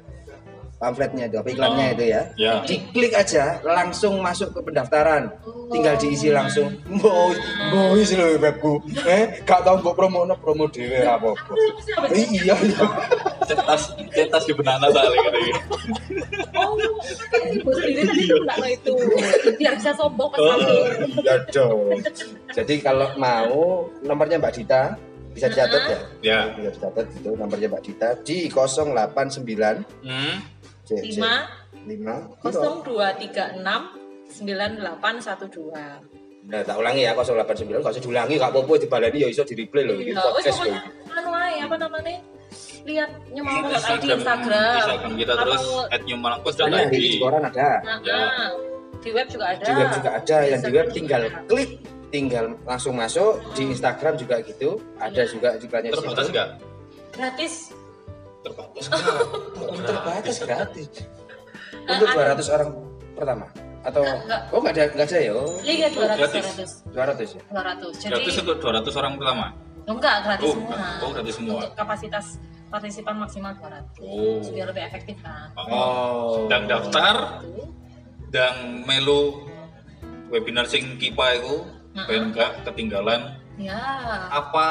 pamfletnya 0.78 1.26
itu, 1.26 1.36
apa 1.36 1.50
iklannya 1.50 1.86
Oh. 1.86 1.94
itu 1.94 2.04
ya. 2.06 2.22
Ya. 2.36 2.54
Diklik 2.62 3.12
aja, 3.12 3.58
langsung 3.62 4.22
masuk 4.22 4.54
ke 4.54 4.62
pendaftaran. 4.62 5.34
Oh. 5.42 5.68
Tinggal 5.68 5.98
diisi 5.98 6.30
langsung. 6.30 6.70
Boy, 6.88 7.34
boy 7.68 8.00
sih 8.02 8.14
lo 8.14 8.38
webku. 8.38 8.80
Eh, 9.04 9.42
gak 9.42 9.62
tau 9.62 9.78
mbok 9.78 9.94
promo 9.94 10.24
promo 10.36 10.66
dhewe 10.68 11.02
apa 11.02 11.34
apa. 11.34 11.54
Eh, 12.10 12.26
iya, 12.32 12.54
iya. 12.56 12.86
Cetas, 13.44 13.82
cetas 14.12 14.44
di 14.44 14.54
benana 14.54 14.88
soalnya 14.88 15.20
katanya. 15.26 15.56
Oh, 16.54 16.76
ibu 17.48 17.70
sendiri 17.72 18.02
tadi 18.04 18.24
tahu 18.28 18.64
itu. 18.66 18.94
Biar 19.56 19.74
bisa 19.76 19.92
sombong 19.92 20.30
pas 20.30 20.40
Oh. 20.40 20.46
ngambil. 20.48 20.78
Iya 21.18 21.36
dong. 21.50 22.00
Jadi 22.50 22.74
kalau 22.80 23.08
mau 23.18 23.58
nomornya 24.02 24.38
Mbak 24.38 24.54
Dita 24.54 24.96
bisa 25.32 25.48
dicatat 25.48 25.82
ya. 25.86 26.00
Ya. 26.24 26.40
Bisa 26.54 26.70
dicatat 26.74 27.06
itu 27.14 27.30
nomornya 27.34 27.68
Mbak 27.68 27.84
Dita 27.84 28.10
di 28.22 28.48
089 28.48 29.84
Hmm. 30.02 30.36
C, 30.88 30.96
C, 30.96 31.04
lima 31.12 31.34
5 31.84 32.40
kosong 32.42 32.80
dua 32.82 33.12
tiga 33.14 33.52
enam 33.54 33.92
sembilan 34.26 34.80
delapan 34.80 35.20
satu 35.20 35.46
dua. 35.48 36.00
Nah, 36.48 36.64
tak 36.64 36.80
ulangi 36.80 37.04
ya 37.04 37.12
089 37.12 37.84
kalau 37.84 37.92
diulangi 37.94 38.40
gak 38.40 38.56
apa-apa 38.56 38.74
dibaleni 38.78 39.20
ya 39.20 39.28
iso 39.28 39.44
di 39.44 39.52
replay 39.54 39.84
loh 39.84 40.00
ini 40.00 40.16
Iya, 40.16 40.24
podcast 40.24 40.64
loh. 40.64 40.80
anu 41.12 41.32
ae, 41.34 41.60
apa 41.60 41.76
namanya? 41.76 42.16
Lihat 42.88 43.10
nyemangat 43.28 43.68
di 43.68 43.76
Instagram, 43.76 44.16
Instagram. 44.16 44.76
Instagram 44.80 45.12
kita 45.14 45.34
terus 45.36 45.64
dan 46.56 46.70
Ada 46.72 46.88
di 46.88 46.98
ID. 46.98 47.16
koran 47.20 47.44
ada. 47.44 47.70
Nah, 47.84 47.98
Ya. 48.00 48.20
di 48.98 49.10
web 49.12 49.28
juga 49.28 49.46
ada. 49.52 49.60
Di 49.60 49.74
web 49.76 49.90
juga 49.92 50.10
ada 50.16 50.38
yang 50.42 50.62
di 50.62 50.72
web 50.72 50.88
tinggal 50.90 51.22
klik 51.52 51.72
tinggal 52.08 52.46
langsung 52.64 52.96
masuk 52.96 53.44
di 53.52 53.68
Instagram 53.68 54.16
juga 54.16 54.40
gitu 54.40 54.80
ada 54.98 55.22
juga 55.28 55.60
iklannya 55.60 55.92
di 55.92 55.96
Terbatas 56.00 56.24
situ. 56.24 56.32
nggak? 56.32 56.50
Gratis. 57.12 57.54
Terbatas. 58.40 58.86
terbatas 59.80 60.38
gratis 60.40 60.88
Eh, 61.68 61.90
untuk 61.90 62.08
ada. 62.10 62.36
200 62.36 62.48
orang 62.50 62.70
pertama 63.14 63.46
atau 63.82 64.04
Enggak. 64.04 64.42
oh 64.50 64.60
nggak 64.60 64.74
ada 64.74 64.84
nggak 64.92 65.08
ada 65.08 65.20
ya 65.20 65.32
oh 65.32 65.56
Iya, 65.60 65.74
iya, 65.74 65.88
200, 65.90 66.18
Gratis. 66.18 66.72
200. 66.86 66.92
200 66.92 67.28
ya 67.30 67.42
200. 67.48 67.94
Jadi 67.98 68.12
Gratis 68.14 68.36
untuk 68.38 68.58
200 68.60 68.94
orang 68.96 69.14
pertama. 69.16 69.48
Oh, 69.88 69.94
enggak, 69.96 70.16
gratis 70.22 70.44
Oh, 70.44 70.54
semua. 70.54 70.76
oh, 71.00 71.10
gratis 71.10 71.34
semua. 71.34 71.54
Untuk 71.58 71.72
kapasitas 71.74 72.26
partisipan 72.68 73.16
maksimal 73.16 73.52
200. 73.56 74.04
Oh. 74.04 74.44
Biar 74.46 74.68
lebih 74.68 74.84
efektif 74.86 75.16
kan. 75.22 75.48
Oh. 75.58 76.44
Dan 76.46 76.68
daftar 76.68 77.16
dan 78.28 78.84
melu 78.84 79.48
webinar 80.28 80.68
sing 80.68 81.00
kipa 81.00 81.24
itu 81.34 81.64
Heeh. 81.96 82.04
ben 82.06 82.36
gak 82.36 82.68
ketinggalan 82.68 83.40
Ya. 83.56 83.80
apa 84.30 84.68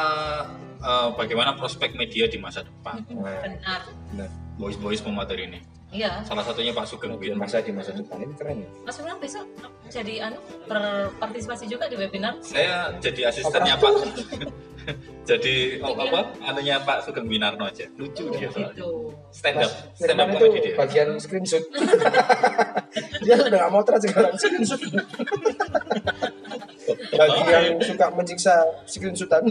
eh, 0.86 1.08
bagaimana 1.18 1.58
prospek 1.58 1.98
media 1.98 2.30
di 2.30 2.38
masa 2.38 2.62
depan. 2.62 3.02
Benar. 3.10 3.82
Benar. 4.14 4.30
Voice-voice 4.56 5.02
pemateri 5.02 5.50
ini. 5.50 5.60
Iya. 5.94 6.22
Salah 6.26 6.42
satunya 6.42 6.74
Pak 6.74 6.86
Sugeng 6.86 7.14
di 7.16 7.30
Win. 7.30 7.38
masa 7.38 7.62
di 7.62 7.70
masa 7.70 7.94
depan 7.94 8.18
ini 8.18 8.34
keren 8.34 8.66
ya 8.66 8.68
Mas 8.82 8.98
Firman 8.98 9.22
besok 9.22 9.46
jadi 9.86 10.28
anu 10.28 10.42
berpartisipasi 10.66 11.70
juga 11.70 11.86
di 11.86 11.94
webinar. 11.94 12.34
Saya 12.42 12.90
jadi 12.98 13.30
asistennya 13.30 13.78
Pak. 13.78 13.92
jadi 15.30 15.78
oh, 15.82 15.94
apa? 15.94 16.34
Anunya 16.42 16.82
Pak 16.82 17.06
Sugeng 17.06 17.30
Winarno 17.30 17.70
aja. 17.70 17.86
Lucu 17.94 18.26
dia 18.34 18.50
soalnya. 18.50 18.74
Gitu. 18.74 19.14
Stand 19.30 19.62
up, 19.62 19.70
Mas 19.70 19.98
stand 20.02 20.20
up 20.20 20.28
itu 20.34 20.46
dia. 20.58 20.74
bagian 20.74 21.08
screenshot 21.22 21.64
dia 23.24 23.34
udah 23.36 23.58
gak 23.60 23.70
mau 23.70 23.82
terus 23.84 24.02
sekarang 24.08 24.34
screenshot 24.34 24.80
bagi 27.16 27.40
yang 27.44 27.80
suka 27.80 28.06
menyiksa 28.10 28.54
screenshotan 28.84 29.42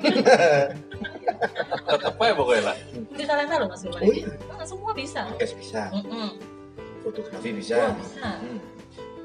Tetap 1.85 2.15
aja 2.15 2.33
pokoknya 2.33 2.63
lah. 2.65 2.77
Itu 2.91 3.23
talenta 3.23 3.55
loh 3.57 3.67
Mas 3.67 3.81
Firman. 3.81 3.99
Oh, 3.99 4.09
iya. 4.09 4.27
Ah, 4.49 4.63
semua 4.63 4.91
bisa. 4.91 5.21
podcast 5.27 5.55
bisa 5.55 5.81
Mm-mm. 5.91 6.29
fotografi 7.01 7.49
Wah, 7.49 7.55
bisa 7.55 7.77
bisa. 7.93 8.29
Hmm. 8.39 8.59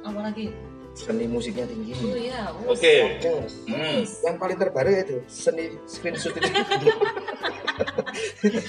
Apalagi? 0.03 0.49
seni 0.91 1.23
musiknya 1.25 1.65
tinggi 1.65 1.95
Oh 1.97 2.13
iya. 2.13 2.51
Oke. 2.67 2.95
Podcast. 3.23 3.63
Hmm. 3.65 4.03
yang 4.21 4.37
paling 4.37 4.59
terbaru 4.59 4.91
itu 4.91 5.17
seni 5.25 5.79
screenshot 5.87 6.35
itu 6.35 6.51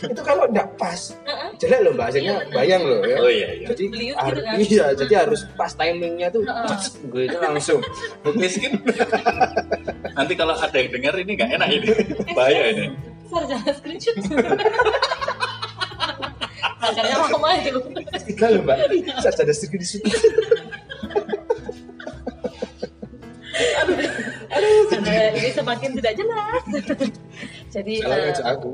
itu 0.05 0.21
kalau 0.21 0.45
nggak 0.45 0.69
pas 0.77 1.17
Heeh. 1.17 1.49
jelek 1.57 1.79
loh 1.81 1.93
bahasanya 1.93 2.45
bayang 2.47 2.85
loh 2.85 3.01
ya 3.01 3.17
Oh 3.17 3.25
iya 3.27 3.49
iya. 3.57 3.67
jadi 3.73 3.83
Beliau 3.89 4.15
har- 4.15 4.29
gitu 4.29 4.41
kan? 4.43 4.55
iya 4.61 4.85
jadi 4.93 5.13
harus 5.17 5.41
pas 5.51 5.73
timingnya 5.73 6.29
tuh 6.29 6.45
gue 7.03 7.23
itu 7.25 7.37
langsung 7.37 7.81
Miskin. 8.37 8.77
Nanti 10.21 10.37
kalau 10.37 10.53
ada 10.53 10.77
yang 10.77 10.93
dengar 10.93 11.17
ini 11.17 11.33
nggak 11.33 11.49
enak 11.57 11.69
ini. 11.81 11.87
Bahaya 12.37 12.63
ini. 12.77 12.85
Sarjana 13.25 13.73
screenshot. 13.73 14.13
Pacarnya 16.77 17.15
mama 17.25 17.49
itu. 17.57 17.81
tiga 18.29 18.53
loh 18.53 18.61
mbak 18.61 18.77
saya 19.25 19.33
ada 19.41 19.53
screenshot 19.53 20.01
Karena 24.93 25.33
ini 25.33 25.49
semakin 25.57 25.89
tidak 25.97 26.13
jelas. 26.21 26.63
Jadi 27.71 28.03
salah 28.03 28.19
eh, 28.19 28.35
aku 28.43 28.71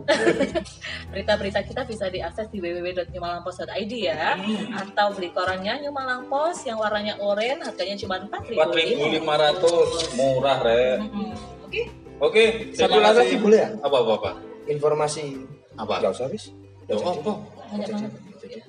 berita-berita 1.14 1.62
kita 1.62 1.86
bisa 1.86 2.10
diakses 2.10 2.50
di 2.50 2.58
www.newmalangpost.id 2.58 3.94
ya 3.94 4.34
atau 4.76 5.14
beli 5.14 5.30
korannya 5.30 5.86
New 5.86 5.94
Malang 5.94 6.26
Post 6.26 6.66
yang 6.66 6.82
warnanya 6.82 7.14
oranye 7.18 7.62
harganya 7.62 7.94
cuma 7.96 8.18
4.000 8.20 8.58
Empat 8.58 8.70
ribu 8.74 9.06
lima 9.08 9.36
ratus 9.38 9.90
murah 10.14 10.60
re. 10.60 10.98
Mm-mm. 10.98 11.30
Oke 11.64 11.82
Oke. 12.18 12.44
satu 12.74 12.98
lagi 12.98 13.22
kasih. 13.30 13.38
boleh 13.38 13.60
ya 13.60 13.70
Apa 13.80 13.98
apa 14.02 14.12
apa. 14.18 14.32
informasi 14.66 15.38
Apa? 15.78 16.02
nggak 16.02 16.14
usah 16.14 16.26
wis 16.28 16.50
Loh, 16.88 16.98
apa? 17.04 17.32
banyak 17.70 17.88
banget 17.94 18.12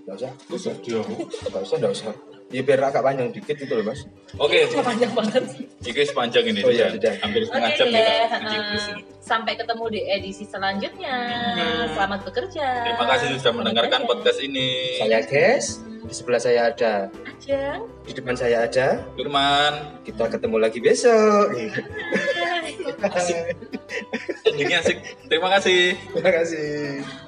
nggak 0.05 0.17
usah 0.19 0.31
Usah 0.51 0.75
dia. 0.85 1.01
nggak 1.01 1.63
usah 1.65 1.77
nggak 1.79 1.93
usah 1.97 2.13
ya 2.49 2.61
biar 2.65 2.81
agak 2.81 3.05
panjang 3.05 3.29
dikit 3.29 3.57
itu 3.61 3.73
loh 3.73 3.85
mas 3.93 4.09
Oke. 4.37 4.69
Cuma 4.69 4.85
panjang 4.85 5.13
banget 5.17 5.41
Ini 5.81 6.03
sepanjang 6.05 6.45
ini 6.53 6.61
Oh 6.61 6.69
iya, 6.69 6.93
sudah. 6.93 7.17
Hampir 7.25 7.49
setengah 7.49 7.71
Oke 7.73 7.79
jam 7.81 7.87
kita 7.89 8.77
sini. 8.77 9.03
sampai 9.25 9.53
ketemu 9.57 9.85
di 9.89 10.01
edisi 10.05 10.45
selanjutnya. 10.45 11.17
Hmm. 11.57 11.97
Selamat 11.97 12.21
bekerja. 12.29 12.67
Terima 12.85 13.05
kasih 13.09 13.27
sudah 13.41 13.53
mendengarkan 13.57 14.05
podcast 14.05 14.39
ini. 14.45 15.01
saya 15.01 15.25
guys. 15.25 15.81
Di 16.09 16.15
sebelah 16.17 16.41
saya 16.41 16.73
ada, 16.73 17.09
Ajeng. 17.25 17.85
di 18.09 18.13
depan 18.17 18.33
saya 18.33 18.65
ada. 18.65 19.01
Firman 19.17 20.01
Kita 20.05 20.29
ketemu 20.29 20.57
lagi 20.61 20.81
besok. 20.81 21.53
endingnya 24.49 24.83
asik 24.83 24.99
terima 25.31 25.49
kasih 25.55 25.95
Terima 26.13 26.33
kasih. 26.35 27.28